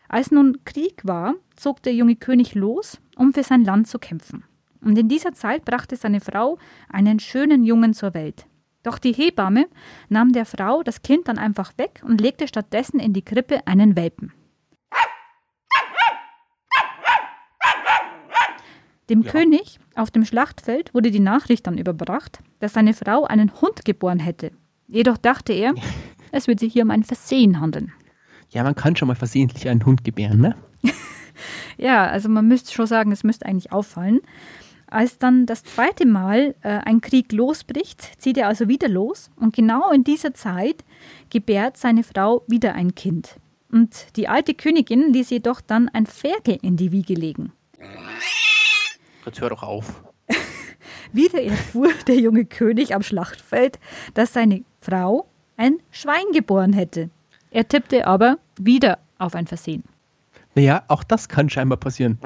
Als 0.08 0.32
nun 0.32 0.58
Krieg 0.66 1.02
war, 1.04 1.36
zog 1.56 1.84
der 1.84 1.94
junge 1.94 2.16
König 2.16 2.56
los, 2.56 3.00
um 3.16 3.32
für 3.32 3.44
sein 3.44 3.64
Land 3.64 3.88
zu 3.88 4.00
kämpfen. 4.00 4.44
Und 4.82 4.98
in 4.98 5.08
dieser 5.08 5.34
Zeit 5.34 5.66
brachte 5.66 5.96
seine 5.96 6.20
Frau 6.20 6.58
einen 6.92 7.20
schönen 7.20 7.64
Jungen 7.64 7.94
zur 7.94 8.16
Welt. 8.16 8.48
Doch 8.82 8.98
die 8.98 9.14
Hebamme 9.14 9.68
nahm 10.08 10.32
der 10.32 10.46
Frau 10.46 10.82
das 10.84 11.04
Kind 11.04 11.28
dann 11.28 11.38
einfach 11.38 11.78
weg 11.78 12.02
und 12.04 12.22
legte 12.22 12.48
stattdessen 12.48 13.00
in 13.00 13.14
die 13.14 13.24
Krippe 13.26 13.68
einen 13.68 13.96
Welpen. 13.96 14.32
Dem 19.10 19.24
ja. 19.24 19.32
König 19.32 19.80
auf 19.96 20.12
dem 20.12 20.24
Schlachtfeld 20.24 20.94
wurde 20.94 21.12
die 21.12 21.20
Nachricht 21.20 21.68
dann 21.68 21.78
überbracht, 21.78 22.40
dass 22.60 22.74
seine 22.74 22.94
Frau 22.94 23.26
einen 23.26 23.52
Hund 23.62 23.84
geboren 23.86 24.20
hätte. 24.20 24.52
Jedoch 24.88 25.18
dachte 25.18 25.54
er, 25.54 25.74
es 26.32 26.48
würde 26.48 26.60
sich 26.60 26.74
hier 26.74 26.84
um 26.84 26.92
ein 26.92 27.04
Versehen 27.04 27.60
handeln. 27.60 27.92
Ja, 28.50 28.64
man 28.64 28.76
kann 28.76 28.96
schon 28.96 29.08
mal 29.08 29.16
versehentlich 29.16 29.68
einen 29.68 29.86
Hund 29.86 30.04
gebären, 30.04 30.40
ne? 30.42 30.56
ja, 31.78 32.08
also 32.08 32.30
man 32.30 32.48
müsste 32.48 32.74
schon 32.74 32.88
sagen, 32.88 33.12
es 33.12 33.24
müsste 33.24 33.46
eigentlich 33.46 33.72
auffallen. 33.72 34.22
Als 34.88 35.20
dann 35.20 35.46
das 35.46 35.64
zweite 35.64 36.08
Mal 36.08 36.56
äh, 36.62 36.70
ein 36.70 37.00
Krieg 37.02 37.32
losbricht, 37.32 38.20
zieht 38.20 38.38
er 38.38 38.48
also 38.48 38.68
wieder 38.68 38.90
los 38.90 39.30
und 39.36 39.56
genau 39.56 39.92
in 39.92 40.04
dieser 40.04 40.34
Zeit 40.34 40.84
gebärt 41.30 41.78
seine 41.78 42.04
Frau 42.04 42.44
wieder 42.48 42.74
ein 42.74 42.96
Kind. 42.96 43.36
Und 43.72 44.16
die 44.16 44.28
alte 44.28 44.56
Königin 44.56 45.14
ließ 45.14 45.30
jedoch 45.30 45.62
dann 45.62 45.90
ein 45.90 46.08
Ferkel 46.08 46.58
in 46.64 46.76
die 46.76 46.92
Wiege 46.92 47.14
legen. 47.14 47.52
Jetzt 49.26 49.42
hör 49.42 49.50
doch 49.50 49.64
auf. 49.64 50.04
Wieder 51.14 51.42
erfuhr 51.44 51.90
der 52.08 52.16
junge 52.16 52.46
König 52.46 52.96
am 52.96 53.04
Schlachtfeld, 53.04 53.80
dass 54.14 54.34
seine 54.34 54.64
Frau 54.82 55.28
ein 55.58 55.78
Schwein 55.92 56.32
geboren 56.34 56.74
hätte. 56.74 57.10
Er 57.52 57.68
tippte 57.68 58.06
aber 58.08 58.38
wieder 58.58 59.00
auf 59.18 59.36
ein 59.36 59.48
Versehen. 59.48 59.84
Naja, 60.56 60.84
auch 60.88 61.04
das 61.04 61.28
kann 61.28 61.50
scheinbar 61.50 61.78
passieren. 61.78 62.20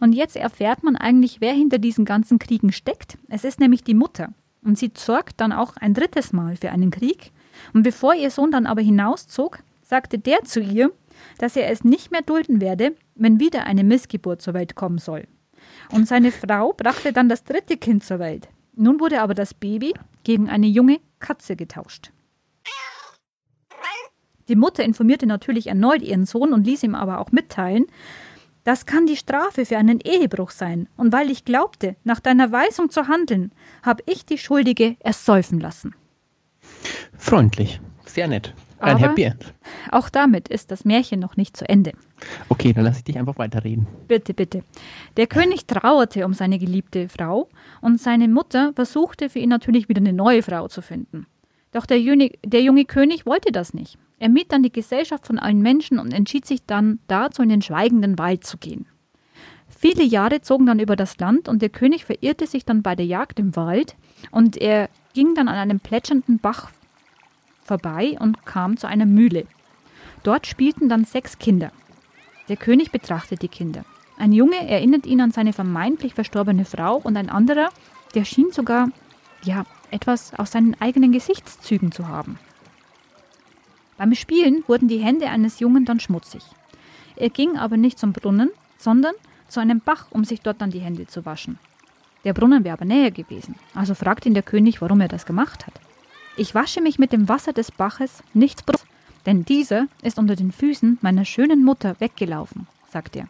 Und 0.00 0.12
jetzt 0.12 0.36
erfährt 0.36 0.82
man 0.82 0.96
eigentlich, 0.96 1.40
wer 1.40 1.52
hinter 1.52 1.78
diesen 1.78 2.04
ganzen 2.04 2.38
Kriegen 2.38 2.72
steckt. 2.72 3.16
Es 3.28 3.44
ist 3.44 3.58
nämlich 3.58 3.82
die 3.82 3.94
Mutter. 3.94 4.28
Und 4.62 4.78
sie 4.78 4.90
sorgt 4.94 5.40
dann 5.40 5.52
auch 5.52 5.76
ein 5.76 5.94
drittes 5.94 6.32
Mal 6.32 6.56
für 6.56 6.70
einen 6.70 6.90
Krieg. 6.90 7.32
Und 7.72 7.82
bevor 7.82 8.14
ihr 8.14 8.30
Sohn 8.30 8.50
dann 8.50 8.66
aber 8.66 8.82
hinauszog, 8.82 9.60
sagte 9.82 10.18
der 10.18 10.44
zu 10.44 10.60
ihr, 10.60 10.92
dass 11.38 11.56
er 11.56 11.70
es 11.70 11.84
nicht 11.84 12.10
mehr 12.10 12.22
dulden 12.22 12.60
werde, 12.60 12.94
wenn 13.16 13.40
wieder 13.40 13.64
eine 13.64 13.84
Missgeburt 13.84 14.42
zur 14.42 14.54
Welt 14.54 14.74
kommen 14.74 14.98
soll. 14.98 15.26
Und 15.90 16.06
seine 16.06 16.32
Frau 16.32 16.72
brachte 16.72 17.12
dann 17.12 17.28
das 17.28 17.44
dritte 17.44 17.76
Kind 17.76 18.04
zur 18.04 18.18
Welt. 18.18 18.48
Nun 18.74 19.00
wurde 19.00 19.20
aber 19.22 19.34
das 19.34 19.54
Baby 19.54 19.94
gegen 20.24 20.48
eine 20.48 20.66
junge 20.66 21.00
Katze 21.18 21.56
getauscht. 21.56 22.12
Die 24.48 24.56
Mutter 24.56 24.84
informierte 24.84 25.26
natürlich 25.26 25.66
erneut 25.66 26.02
ihren 26.02 26.26
Sohn 26.26 26.52
und 26.52 26.66
ließ 26.66 26.84
ihm 26.84 26.94
aber 26.94 27.20
auch 27.20 27.32
mitteilen, 27.32 27.86
das 28.62 28.84
kann 28.84 29.06
die 29.06 29.16
Strafe 29.16 29.64
für 29.64 29.78
einen 29.78 30.00
Ehebruch 30.00 30.50
sein, 30.50 30.88
und 30.96 31.12
weil 31.12 31.30
ich 31.30 31.44
glaubte, 31.44 31.94
nach 32.02 32.18
deiner 32.18 32.50
Weisung 32.50 32.90
zu 32.90 33.06
handeln, 33.06 33.52
habe 33.84 34.02
ich 34.06 34.26
die 34.26 34.38
Schuldige 34.38 34.96
ersäufen 34.98 35.60
lassen. 35.60 35.94
Freundlich, 37.16 37.80
sehr 38.06 38.26
nett. 38.26 38.54
Ein 38.78 38.96
Aber 38.96 39.08
Happy 39.08 39.22
End. 39.22 39.54
Auch 39.90 40.08
damit 40.08 40.48
ist 40.48 40.70
das 40.70 40.84
Märchen 40.84 41.18
noch 41.20 41.36
nicht 41.36 41.56
zu 41.56 41.68
Ende. 41.68 41.92
Okay, 42.48 42.72
dann 42.72 42.84
lasse 42.84 42.98
ich 42.98 43.04
dich 43.04 43.18
einfach 43.18 43.38
weiterreden. 43.38 43.86
Bitte, 44.06 44.34
bitte. 44.34 44.62
Der 45.16 45.26
König 45.26 45.66
trauerte 45.66 46.24
um 46.24 46.34
seine 46.34 46.58
geliebte 46.58 47.08
Frau 47.08 47.48
und 47.80 48.00
seine 48.00 48.28
Mutter 48.28 48.72
versuchte 48.74 49.30
für 49.30 49.38
ihn 49.38 49.48
natürlich 49.48 49.88
wieder 49.88 50.00
eine 50.00 50.12
neue 50.12 50.42
Frau 50.42 50.68
zu 50.68 50.82
finden. 50.82 51.26
Doch 51.72 51.86
der, 51.86 52.00
Juni, 52.00 52.38
der 52.44 52.62
junge 52.62 52.84
König 52.84 53.26
wollte 53.26 53.52
das 53.52 53.74
nicht. 53.74 53.98
Er 54.18 54.28
mied 54.28 54.52
dann 54.52 54.62
die 54.62 54.72
Gesellschaft 54.72 55.26
von 55.26 55.38
allen 55.38 55.60
Menschen 55.60 55.98
und 55.98 56.12
entschied 56.12 56.46
sich 56.46 56.64
dann 56.64 57.00
dazu, 57.06 57.42
in 57.42 57.48
den 57.48 57.62
schweigenden 57.62 58.18
Wald 58.18 58.44
zu 58.44 58.56
gehen. 58.56 58.86
Viele 59.68 60.04
Jahre 60.04 60.40
zogen 60.40 60.66
dann 60.66 60.78
über 60.78 60.96
das 60.96 61.18
Land 61.18 61.48
und 61.48 61.60
der 61.60 61.68
König 61.68 62.04
verirrte 62.04 62.46
sich 62.46 62.64
dann 62.64 62.82
bei 62.82 62.94
der 62.94 63.04
Jagd 63.04 63.38
im 63.38 63.56
Wald 63.56 63.96
und 64.30 64.56
er 64.56 64.88
ging 65.12 65.34
dann 65.34 65.48
an 65.48 65.56
einem 65.56 65.80
plätschernden 65.80 66.38
Bach 66.38 66.70
vorbei 67.66 68.16
und 68.18 68.46
kam 68.46 68.76
zu 68.76 68.86
einer 68.86 69.06
Mühle. 69.06 69.46
Dort 70.22 70.46
spielten 70.46 70.88
dann 70.88 71.04
sechs 71.04 71.38
Kinder. 71.38 71.70
Der 72.48 72.56
König 72.56 72.90
betrachtet 72.90 73.42
die 73.42 73.48
Kinder. 73.48 73.84
Ein 74.18 74.32
Junge 74.32 74.66
erinnert 74.68 75.04
ihn 75.04 75.20
an 75.20 75.30
seine 75.30 75.52
vermeintlich 75.52 76.14
verstorbene 76.14 76.64
Frau 76.64 76.96
und 76.96 77.16
ein 77.16 77.28
anderer, 77.28 77.68
der 78.14 78.24
schien 78.24 78.50
sogar, 78.50 78.88
ja, 79.42 79.64
etwas 79.90 80.34
aus 80.34 80.52
seinen 80.52 80.80
eigenen 80.80 81.12
Gesichtszügen 81.12 81.92
zu 81.92 82.08
haben. 82.08 82.38
Beim 83.98 84.14
Spielen 84.14 84.64
wurden 84.66 84.88
die 84.88 84.98
Hände 84.98 85.28
eines 85.28 85.60
Jungen 85.60 85.84
dann 85.84 86.00
schmutzig. 86.00 86.42
Er 87.16 87.30
ging 87.30 87.56
aber 87.56 87.76
nicht 87.76 87.98
zum 87.98 88.12
Brunnen, 88.12 88.50
sondern 88.78 89.14
zu 89.48 89.60
einem 89.60 89.80
Bach, 89.80 90.06
um 90.10 90.24
sich 90.24 90.40
dort 90.40 90.60
dann 90.60 90.70
die 90.70 90.80
Hände 90.80 91.06
zu 91.06 91.24
waschen. 91.24 91.58
Der 92.24 92.32
Brunnen 92.32 92.64
wäre 92.64 92.74
aber 92.74 92.84
näher 92.84 93.10
gewesen, 93.10 93.54
also 93.74 93.94
fragte 93.94 94.28
ihn 94.28 94.34
der 94.34 94.42
König, 94.42 94.82
warum 94.82 95.00
er 95.00 95.08
das 95.08 95.26
gemacht 95.26 95.66
hat. 95.66 95.74
Ich 96.38 96.54
wasche 96.54 96.82
mich 96.82 96.98
mit 96.98 97.12
dem 97.12 97.28
Wasser 97.28 97.54
des 97.54 97.72
Baches, 97.72 98.22
nichts 98.34 98.62
denn 99.24 99.44
dieser 99.44 99.88
ist 100.02 100.18
unter 100.18 100.36
den 100.36 100.52
Füßen 100.52 100.98
meiner 101.00 101.24
schönen 101.24 101.64
Mutter 101.64 101.96
weggelaufen, 101.98 102.68
sagt 102.88 103.16
er. 103.16 103.26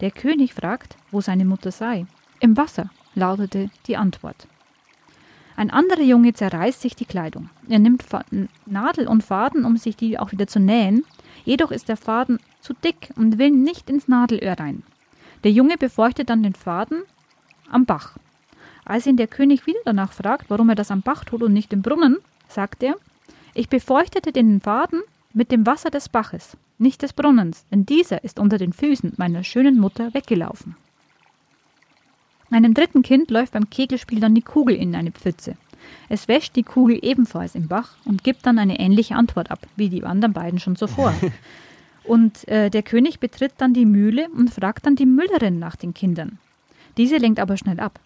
Der 0.00 0.12
König 0.12 0.54
fragt, 0.54 0.96
wo 1.10 1.20
seine 1.20 1.44
Mutter 1.44 1.72
sei. 1.72 2.06
Im 2.38 2.56
Wasser, 2.56 2.90
lautete 3.14 3.70
die 3.86 3.96
Antwort. 3.96 4.46
Ein 5.56 5.70
anderer 5.70 6.02
Junge 6.02 6.34
zerreißt 6.34 6.80
sich 6.80 6.94
die 6.94 7.04
Kleidung. 7.04 7.50
Er 7.68 7.80
nimmt 7.80 8.04
Nadel 8.64 9.08
und 9.08 9.24
Faden, 9.24 9.64
um 9.64 9.76
sich 9.76 9.96
die 9.96 10.18
auch 10.18 10.30
wieder 10.30 10.46
zu 10.46 10.60
nähen. 10.60 11.04
Jedoch 11.44 11.72
ist 11.72 11.88
der 11.88 11.96
Faden 11.96 12.38
zu 12.60 12.74
dick 12.74 13.10
und 13.16 13.38
will 13.38 13.50
nicht 13.50 13.90
ins 13.90 14.06
Nadelöhr 14.06 14.56
rein. 14.56 14.84
Der 15.42 15.50
Junge 15.50 15.76
befeuchtet 15.76 16.30
dann 16.30 16.44
den 16.44 16.54
Faden 16.54 17.02
am 17.70 17.86
Bach. 17.86 18.18
Als 18.88 19.06
ihn 19.06 19.18
der 19.18 19.26
König 19.26 19.66
wieder 19.66 19.80
danach 19.84 20.12
fragt, 20.12 20.48
warum 20.48 20.70
er 20.70 20.74
das 20.74 20.90
am 20.90 21.02
Bach 21.02 21.22
tut 21.22 21.42
und 21.42 21.52
nicht 21.52 21.74
im 21.74 21.82
Brunnen, 21.82 22.16
sagt 22.48 22.82
er, 22.82 22.96
ich 23.52 23.68
befeuchtete 23.68 24.32
den 24.32 24.62
Faden 24.62 25.02
mit 25.34 25.52
dem 25.52 25.66
Wasser 25.66 25.90
des 25.90 26.08
Baches, 26.08 26.56
nicht 26.78 27.02
des 27.02 27.12
Brunnens, 27.12 27.66
denn 27.70 27.84
dieser 27.84 28.24
ist 28.24 28.38
unter 28.40 28.56
den 28.56 28.72
Füßen 28.72 29.12
meiner 29.18 29.44
schönen 29.44 29.78
Mutter 29.78 30.14
weggelaufen. 30.14 30.74
Einem 32.50 32.72
dritten 32.72 33.02
Kind 33.02 33.30
läuft 33.30 33.52
beim 33.52 33.68
Kegelspiel 33.68 34.20
dann 34.20 34.34
die 34.34 34.42
Kugel 34.42 34.74
in 34.74 34.94
eine 34.94 35.12
Pfütze. 35.12 35.58
Es 36.08 36.26
wäscht 36.26 36.56
die 36.56 36.62
Kugel 36.62 36.98
ebenfalls 37.02 37.54
im 37.54 37.68
Bach 37.68 37.98
und 38.06 38.24
gibt 38.24 38.46
dann 38.46 38.58
eine 38.58 38.80
ähnliche 38.80 39.16
Antwort 39.16 39.50
ab, 39.50 39.66
wie 39.76 39.90
die 39.90 40.02
anderen 40.02 40.32
beiden 40.32 40.60
schon 40.60 40.76
zuvor. 40.76 41.12
Und 42.04 42.48
äh, 42.48 42.70
der 42.70 42.82
König 42.82 43.20
betritt 43.20 43.52
dann 43.58 43.74
die 43.74 43.84
Mühle 43.84 44.30
und 44.30 44.48
fragt 44.48 44.86
dann 44.86 44.96
die 44.96 45.04
Müllerin 45.04 45.58
nach 45.58 45.76
den 45.76 45.92
Kindern. 45.92 46.38
Diese 46.96 47.18
lenkt 47.18 47.38
aber 47.38 47.58
schnell 47.58 47.80
ab. 47.80 48.00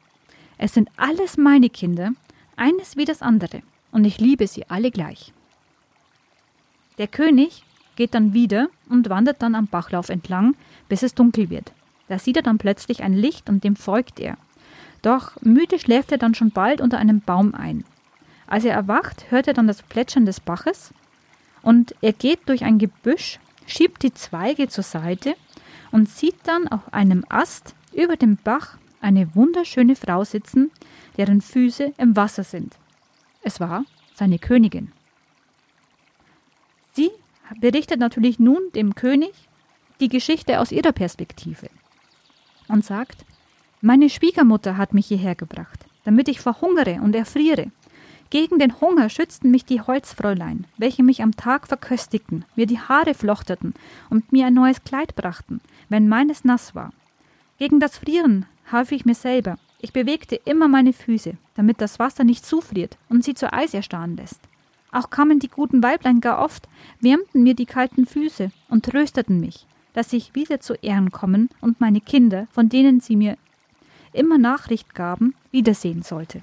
Es 0.64 0.74
sind 0.74 0.90
alles 0.96 1.36
meine 1.36 1.70
Kinder, 1.70 2.12
eines 2.54 2.96
wie 2.96 3.04
das 3.04 3.20
andere, 3.20 3.62
und 3.90 4.04
ich 4.04 4.20
liebe 4.20 4.46
sie 4.46 4.70
alle 4.70 4.92
gleich. 4.92 5.32
Der 6.98 7.08
König 7.08 7.64
geht 7.96 8.14
dann 8.14 8.32
wieder 8.32 8.68
und 8.88 9.10
wandert 9.10 9.42
dann 9.42 9.56
am 9.56 9.66
Bachlauf 9.66 10.08
entlang, 10.08 10.54
bis 10.88 11.02
es 11.02 11.16
dunkel 11.16 11.50
wird. 11.50 11.72
Da 12.06 12.16
sieht 12.20 12.36
er 12.36 12.44
dann 12.44 12.58
plötzlich 12.58 13.02
ein 13.02 13.12
Licht 13.12 13.48
und 13.48 13.64
dem 13.64 13.74
folgt 13.74 14.20
er. 14.20 14.36
Doch 15.02 15.32
müde 15.42 15.80
schläft 15.80 16.12
er 16.12 16.18
dann 16.18 16.36
schon 16.36 16.52
bald 16.52 16.80
unter 16.80 16.98
einem 16.98 17.22
Baum 17.22 17.56
ein. 17.56 17.82
Als 18.46 18.64
er 18.64 18.74
erwacht, 18.74 19.32
hört 19.32 19.48
er 19.48 19.54
dann 19.54 19.66
das 19.66 19.82
Plätschern 19.82 20.26
des 20.26 20.38
Baches 20.38 20.94
und 21.62 21.96
er 22.02 22.12
geht 22.12 22.48
durch 22.48 22.62
ein 22.62 22.78
Gebüsch 22.78 23.40
schiebt 23.66 24.04
die 24.04 24.14
Zweige 24.14 24.68
zur 24.68 24.84
Seite 24.84 25.34
und 25.90 26.08
sieht 26.08 26.36
dann 26.44 26.68
auf 26.68 26.94
einem 26.94 27.24
Ast 27.28 27.74
über 27.92 28.14
dem 28.14 28.36
Bach 28.36 28.78
eine 29.02 29.34
wunderschöne 29.34 29.96
Frau 29.96 30.24
sitzen, 30.24 30.70
deren 31.16 31.40
Füße 31.40 31.92
im 31.98 32.16
Wasser 32.16 32.44
sind. 32.44 32.76
Es 33.42 33.60
war 33.60 33.84
seine 34.14 34.38
Königin. 34.38 34.92
Sie 36.94 37.10
berichtet 37.60 38.00
natürlich 38.00 38.38
nun 38.38 38.60
dem 38.74 38.94
König 38.94 39.32
die 40.00 40.08
Geschichte 40.08 40.60
aus 40.60 40.72
ihrer 40.72 40.92
Perspektive 40.92 41.68
und 42.68 42.84
sagt, 42.84 43.24
meine 43.80 44.08
Schwiegermutter 44.08 44.76
hat 44.76 44.94
mich 44.94 45.06
hierher 45.06 45.34
gebracht, 45.34 45.84
damit 46.04 46.28
ich 46.28 46.40
verhungere 46.40 47.00
und 47.02 47.14
erfriere. 47.14 47.70
Gegen 48.30 48.58
den 48.58 48.80
Hunger 48.80 49.10
schützten 49.10 49.50
mich 49.50 49.64
die 49.64 49.82
Holzfräulein, 49.82 50.66
welche 50.78 51.02
mich 51.02 51.22
am 51.22 51.36
Tag 51.36 51.68
verköstigten, 51.68 52.44
mir 52.56 52.66
die 52.66 52.78
Haare 52.78 53.12
flochteten 53.12 53.74
und 54.08 54.32
mir 54.32 54.46
ein 54.46 54.54
neues 54.54 54.84
Kleid 54.84 55.14
brachten, 55.16 55.60
wenn 55.90 56.08
meines 56.08 56.44
nass 56.44 56.74
war. 56.74 56.92
Gegen 57.58 57.78
das 57.78 57.98
Frieren 57.98 58.46
half 58.72 58.92
ich 58.92 59.04
mir 59.04 59.14
selber. 59.14 59.58
Ich 59.80 59.92
bewegte 59.92 60.36
immer 60.44 60.68
meine 60.68 60.92
Füße, 60.92 61.34
damit 61.54 61.80
das 61.80 61.98
Wasser 61.98 62.24
nicht 62.24 62.46
zufriert 62.46 62.96
und 63.08 63.24
sie 63.24 63.34
zu 63.34 63.52
Eis 63.52 63.74
erstarren 63.74 64.16
lässt. 64.16 64.40
Auch 64.92 65.10
kamen 65.10 65.38
die 65.38 65.48
guten 65.48 65.82
Weiblein 65.82 66.20
gar 66.20 66.38
oft, 66.42 66.68
wärmten 67.00 67.42
mir 67.42 67.54
die 67.54 67.66
kalten 67.66 68.06
Füße 68.06 68.50
und 68.68 68.84
trösteten 68.84 69.40
mich, 69.40 69.66
dass 69.94 70.12
ich 70.12 70.34
wieder 70.34 70.60
zu 70.60 70.74
Ehren 70.74 71.10
kommen 71.10 71.48
und 71.60 71.80
meine 71.80 72.00
Kinder, 72.00 72.46
von 72.52 72.68
denen 72.68 73.00
sie 73.00 73.16
mir 73.16 73.36
immer 74.12 74.38
Nachricht 74.38 74.94
gaben, 74.94 75.34
wiedersehen 75.50 76.02
sollte. 76.02 76.42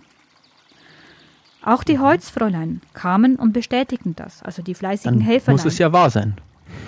Auch 1.62 1.84
die 1.84 2.00
Holzfräulein 2.00 2.82
kamen 2.94 3.36
und 3.36 3.54
bestätigten 3.54 4.16
das, 4.16 4.42
also 4.44 4.62
die 4.62 4.74
fleißigen 4.74 5.20
Helfer. 5.20 5.52
Muss 5.52 5.66
es 5.66 5.78
ja 5.78 5.92
wahr 5.92 6.10
sein. 6.10 6.36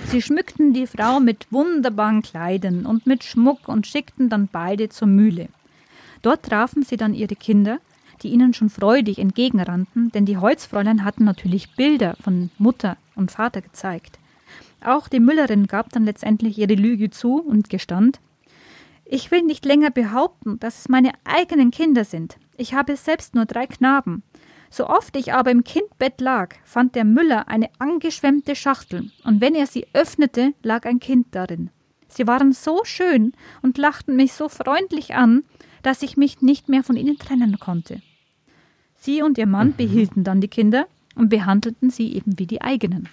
Sie 0.05 0.21
schmückten 0.21 0.73
die 0.73 0.87
Frau 0.87 1.19
mit 1.19 1.47
wunderbaren 1.51 2.21
Kleidern 2.21 2.85
und 2.85 3.07
mit 3.07 3.23
Schmuck 3.23 3.67
und 3.67 3.87
schickten 3.87 4.29
dann 4.29 4.49
beide 4.51 4.89
zur 4.89 5.07
Mühle. 5.07 5.47
Dort 6.21 6.43
trafen 6.43 6.83
sie 6.83 6.97
dann 6.97 7.13
ihre 7.13 7.35
Kinder, 7.35 7.79
die 8.21 8.29
ihnen 8.29 8.53
schon 8.53 8.69
freudig 8.69 9.19
entgegenrannten, 9.19 10.11
denn 10.11 10.25
die 10.25 10.37
Holzfräulein 10.37 11.03
hatten 11.03 11.23
natürlich 11.23 11.75
Bilder 11.75 12.15
von 12.21 12.51
Mutter 12.57 12.97
und 13.15 13.31
Vater 13.31 13.61
gezeigt. 13.61 14.19
Auch 14.83 15.07
die 15.07 15.19
Müllerin 15.19 15.67
gab 15.67 15.91
dann 15.91 16.05
letztendlich 16.05 16.57
ihre 16.57 16.75
Lüge 16.75 17.09
zu 17.09 17.39
und 17.39 17.69
gestand, 17.69 18.19
ich 19.13 19.29
will 19.29 19.41
nicht 19.41 19.65
länger 19.65 19.91
behaupten, 19.91 20.57
dass 20.59 20.79
es 20.79 20.89
meine 20.89 21.11
eigenen 21.25 21.69
Kinder 21.69 22.05
sind. 22.05 22.37
Ich 22.55 22.73
habe 22.73 22.95
selbst 22.95 23.35
nur 23.35 23.45
drei 23.45 23.67
Knaben. 23.67 24.23
So 24.73 24.87
oft 24.87 25.17
ich 25.17 25.33
aber 25.33 25.51
im 25.51 25.65
Kindbett 25.65 26.21
lag, 26.21 26.55
fand 26.63 26.95
der 26.95 27.03
Müller 27.03 27.49
eine 27.49 27.69
angeschwemmte 27.77 28.55
Schachtel, 28.55 29.11
und 29.25 29.41
wenn 29.41 29.53
er 29.53 29.67
sie 29.67 29.85
öffnete, 29.91 30.53
lag 30.63 30.85
ein 30.85 31.01
Kind 31.01 31.27
darin. 31.31 31.69
Sie 32.07 32.25
waren 32.25 32.53
so 32.53 32.79
schön 32.85 33.33
und 33.61 33.77
lachten 33.77 34.15
mich 34.15 34.31
so 34.31 34.47
freundlich 34.47 35.13
an, 35.13 35.43
dass 35.83 36.01
ich 36.03 36.15
mich 36.15 36.41
nicht 36.41 36.69
mehr 36.69 36.83
von 36.83 36.95
ihnen 36.95 37.17
trennen 37.17 37.59
konnte. 37.59 38.01
Sie 38.95 39.21
und 39.21 39.37
ihr 39.37 39.45
Mann 39.45 39.69
mhm. 39.69 39.75
behielten 39.75 40.23
dann 40.23 40.39
die 40.39 40.47
Kinder 40.47 40.87
und 41.15 41.29
behandelten 41.29 41.89
sie 41.89 42.13
eben 42.15 42.39
wie 42.39 42.47
die 42.47 42.61
eigenen. 42.61 43.09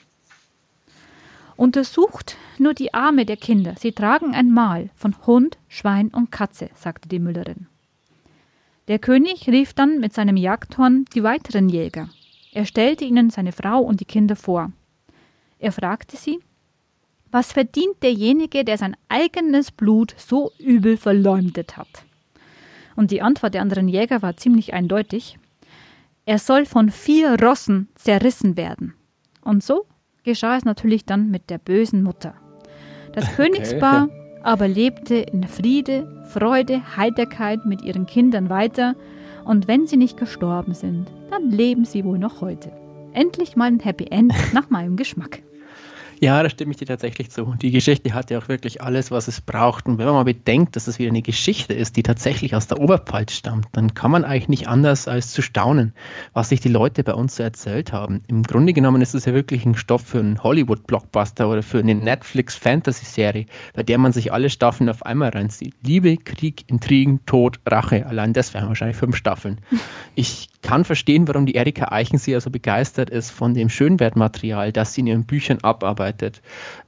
Untersucht 1.56 2.36
nur 2.58 2.72
die 2.72 2.94
Arme 2.94 3.26
der 3.26 3.36
Kinder, 3.36 3.74
sie 3.76 3.90
tragen 3.90 4.32
ein 4.32 4.52
Mal 4.52 4.90
von 4.94 5.16
Hund, 5.26 5.58
Schwein 5.66 6.08
und 6.08 6.30
Katze, 6.30 6.70
sagte 6.76 7.08
die 7.08 7.18
Müllerin. 7.18 7.66
Der 8.88 8.98
König 8.98 9.46
rief 9.48 9.74
dann 9.74 10.00
mit 10.00 10.14
seinem 10.14 10.36
Jagdhorn 10.36 11.04
die 11.14 11.22
weiteren 11.22 11.68
Jäger. 11.68 12.08
Er 12.52 12.64
stellte 12.64 13.04
ihnen 13.04 13.28
seine 13.28 13.52
Frau 13.52 13.80
und 13.80 14.00
die 14.00 14.06
Kinder 14.06 14.34
vor. 14.34 14.72
Er 15.58 15.72
fragte 15.72 16.16
sie, 16.16 16.38
was 17.30 17.52
verdient 17.52 18.02
derjenige, 18.02 18.64
der 18.64 18.78
sein 18.78 18.96
eigenes 19.10 19.70
Blut 19.70 20.14
so 20.16 20.52
übel 20.58 20.96
verleumdet 20.96 21.76
hat? 21.76 22.04
Und 22.96 23.10
die 23.10 23.20
Antwort 23.20 23.52
der 23.52 23.60
anderen 23.60 23.88
Jäger 23.88 24.22
war 24.22 24.38
ziemlich 24.38 24.72
eindeutig. 24.72 25.38
Er 26.24 26.38
soll 26.38 26.64
von 26.64 26.90
vier 26.90 27.38
Rossen 27.40 27.88
zerrissen 27.94 28.56
werden. 28.56 28.94
Und 29.42 29.62
so 29.62 29.84
geschah 30.24 30.56
es 30.56 30.64
natürlich 30.64 31.04
dann 31.04 31.30
mit 31.30 31.50
der 31.50 31.58
bösen 31.58 32.02
Mutter. 32.02 32.34
Das 33.12 33.24
okay. 33.28 33.36
Königspaar 33.36 34.08
aber 34.42 34.68
lebte 34.68 35.16
in 35.16 35.44
Friede, 35.46 36.06
Freude, 36.28 36.96
Heiterkeit 36.96 37.64
mit 37.66 37.82
ihren 37.82 38.06
Kindern 38.06 38.48
weiter, 38.50 38.94
und 39.44 39.66
wenn 39.66 39.86
sie 39.86 39.96
nicht 39.96 40.18
gestorben 40.18 40.74
sind, 40.74 41.06
dann 41.30 41.50
leben 41.50 41.84
sie 41.84 42.04
wohl 42.04 42.18
noch 42.18 42.42
heute. 42.42 42.70
Endlich 43.14 43.56
mal 43.56 43.64
ein 43.64 43.80
Happy 43.80 44.04
End 44.10 44.34
nach 44.52 44.68
meinem 44.68 44.96
Geschmack. 44.96 45.42
Ja, 46.20 46.42
da 46.42 46.50
stimme 46.50 46.72
ich 46.72 46.78
dir 46.78 46.86
tatsächlich 46.86 47.30
zu. 47.30 47.54
Die 47.62 47.70
Geschichte 47.70 48.12
hat 48.12 48.30
ja 48.30 48.38
auch 48.38 48.48
wirklich 48.48 48.82
alles, 48.82 49.12
was 49.12 49.28
es 49.28 49.40
braucht. 49.40 49.86
Und 49.86 49.98
wenn 49.98 50.06
man 50.06 50.14
mal 50.14 50.24
bedenkt, 50.24 50.74
dass 50.74 50.88
es 50.88 50.98
wieder 50.98 51.10
eine 51.10 51.22
Geschichte 51.22 51.74
ist, 51.74 51.96
die 51.96 52.02
tatsächlich 52.02 52.56
aus 52.56 52.66
der 52.66 52.80
Oberpfalz 52.80 53.32
stammt, 53.32 53.66
dann 53.72 53.94
kann 53.94 54.10
man 54.10 54.24
eigentlich 54.24 54.48
nicht 54.48 54.68
anders 54.68 55.06
als 55.06 55.30
zu 55.30 55.42
staunen, 55.42 55.94
was 56.32 56.48
sich 56.48 56.60
die 56.60 56.70
Leute 56.70 57.04
bei 57.04 57.14
uns 57.14 57.36
so 57.36 57.44
erzählt 57.44 57.92
haben. 57.92 58.24
Im 58.26 58.42
Grunde 58.42 58.72
genommen 58.72 59.00
ist 59.00 59.14
es 59.14 59.26
ja 59.26 59.34
wirklich 59.34 59.64
ein 59.64 59.76
Stoff 59.76 60.02
für 60.02 60.18
einen 60.18 60.42
Hollywood-Blockbuster 60.42 61.48
oder 61.48 61.62
für 61.62 61.78
eine 61.78 61.94
Netflix-Fantasy-Serie, 61.94 63.46
bei 63.74 63.84
der 63.84 63.98
man 63.98 64.12
sich 64.12 64.32
alle 64.32 64.50
Staffeln 64.50 64.90
auf 64.90 65.06
einmal 65.06 65.30
reinzieht. 65.30 65.74
Liebe, 65.84 66.16
Krieg, 66.16 66.64
Intrigen, 66.66 67.24
Tod, 67.26 67.60
Rache. 67.64 68.06
Allein 68.06 68.32
das 68.32 68.54
wären 68.54 68.66
wahrscheinlich 68.66 68.96
fünf 68.96 69.16
Staffeln. 69.16 69.60
Ich 70.14 70.48
kann 70.62 70.84
verstehen, 70.84 71.28
warum 71.28 71.46
die 71.46 71.54
Erika 71.54 71.92
Eichenseher 71.92 72.40
so 72.40 72.50
begeistert 72.50 73.08
ist 73.08 73.30
von 73.30 73.54
dem 73.54 73.68
Schönwertmaterial, 73.68 74.72
das 74.72 74.92
sie 74.92 75.02
in 75.02 75.06
ihren 75.06 75.26
Büchern 75.26 75.58
abarbeitet. 75.62 76.07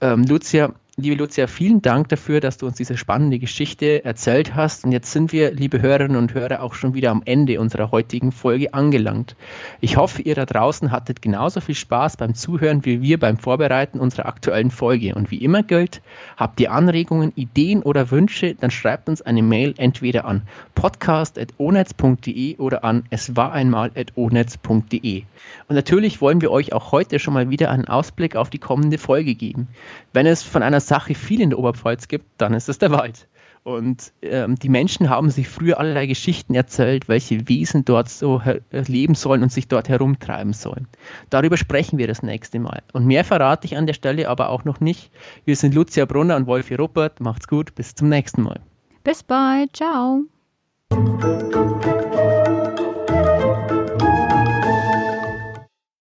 Ähm, 0.01 0.25
Lucia, 0.25 0.75
Liebe 1.03 1.17
Lucia, 1.17 1.47
vielen 1.47 1.81
Dank 1.81 2.11
dafür, 2.11 2.41
dass 2.41 2.59
du 2.59 2.67
uns 2.67 2.77
diese 2.77 2.99
spannende 2.99 3.39
Geschichte 3.39 4.05
erzählt 4.05 4.55
hast. 4.55 4.85
Und 4.85 4.93
jetzt 4.93 5.11
sind 5.13 5.33
wir, 5.33 5.51
liebe 5.51 5.81
Hörerinnen 5.81 6.19
und 6.19 6.35
Hörer, 6.35 6.61
auch 6.61 6.75
schon 6.75 6.93
wieder 6.93 7.11
am 7.11 7.23
Ende 7.25 7.59
unserer 7.59 7.91
heutigen 7.91 8.33
Folge 8.33 8.75
angelangt. 8.75 9.35
Ich 9.81 9.97
hoffe, 9.97 10.21
ihr 10.21 10.35
da 10.35 10.45
draußen 10.45 10.91
hattet 10.91 11.23
genauso 11.23 11.63
viel 11.63 11.75
Spaß 11.75 12.19
beim 12.19 12.35
Zuhören 12.35 12.85
wie 12.85 13.01
wir 13.01 13.19
beim 13.19 13.39
Vorbereiten 13.39 13.99
unserer 13.99 14.27
aktuellen 14.27 14.71
Folge. 14.71 15.15
Und 15.15 15.31
wie 15.31 15.39
immer 15.39 15.63
gilt, 15.63 16.03
habt 16.37 16.61
ihr 16.61 16.71
Anregungen, 16.71 17.33
Ideen 17.35 17.83
oder 17.83 18.11
Wünsche, 18.11 18.55
dann 18.55 18.71
schreibt 18.71 19.09
uns 19.09 19.23
eine 19.23 19.43
Mail 19.43 19.73
entweder 19.79 20.27
an 20.27 20.43
podcast.onetz.de 20.75 22.59
oder 22.59 22.85
an 22.85 23.05
es 23.09 23.37
war 23.37 23.53
einmal.onetz.de. 23.53 25.23
Und 25.67 25.75
natürlich 25.75 26.21
wollen 26.21 26.43
wir 26.43 26.51
euch 26.51 26.75
auch 26.75 26.93
heute 26.93 27.19
schon 27.19 27.33
mal 27.33 27.49
wieder 27.49 27.71
einen 27.71 27.87
Ausblick 27.87 28.37
auf 28.37 28.51
die 28.51 28.59
kommende 28.59 28.99
Folge 28.99 29.35
geben. 29.35 29.69
Wenn 30.13 30.27
es 30.27 30.43
von 30.43 30.63
einer 30.63 30.81
Sache 30.91 31.15
viel 31.15 31.41
in 31.41 31.51
der 31.51 31.59
Oberpfalz 31.61 32.09
gibt, 32.09 32.27
dann 32.39 32.53
ist 32.53 32.69
es 32.69 32.79
der 32.79 32.91
Wald. 32.91 33.29
Und 33.63 34.13
ähm, 34.23 34.57
die 34.57 34.69
Menschen 34.69 35.09
haben 35.09 35.31
sich 35.31 35.49
früher 35.49 35.79
allerlei 35.79 36.07
Geschichten 36.07 36.55
erzählt, 36.55 37.09
welche 37.09 37.47
Wesen 37.49 37.85
dort 37.85 38.09
so 38.09 38.43
leben 38.73 39.15
sollen 39.15 39.43
und 39.43 39.53
sich 39.53 39.69
dort 39.69 39.89
herumtreiben 39.89 40.53
sollen. 40.53 40.89
Darüber 41.29 41.57
sprechen 41.57 41.99
wir 41.99 42.09
das 42.09 42.23
nächste 42.23 42.59
Mal. 42.59 42.83
Und 42.93 43.07
mehr 43.07 43.23
verrate 43.23 43.67
ich 43.67 43.77
an 43.77 43.87
der 43.87 43.95
Stelle 43.95 44.29
aber 44.29 44.49
auch 44.49 44.65
noch 44.65 44.81
nicht. 44.81 45.13
Wir 45.45 45.55
sind 45.57 45.75
Lucia 45.75 46.07
Brunner 46.07 46.37
und 46.37 46.47
Wolfi 46.47 46.75
Ruppert. 46.75 47.21
Macht's 47.21 47.47
gut, 47.47 47.75
bis 47.75 47.95
zum 47.95 48.09
nächsten 48.09 48.43
Mal. 48.43 48.61
Bis 49.05 49.23
bald, 49.23 49.77
ciao. 49.77 50.25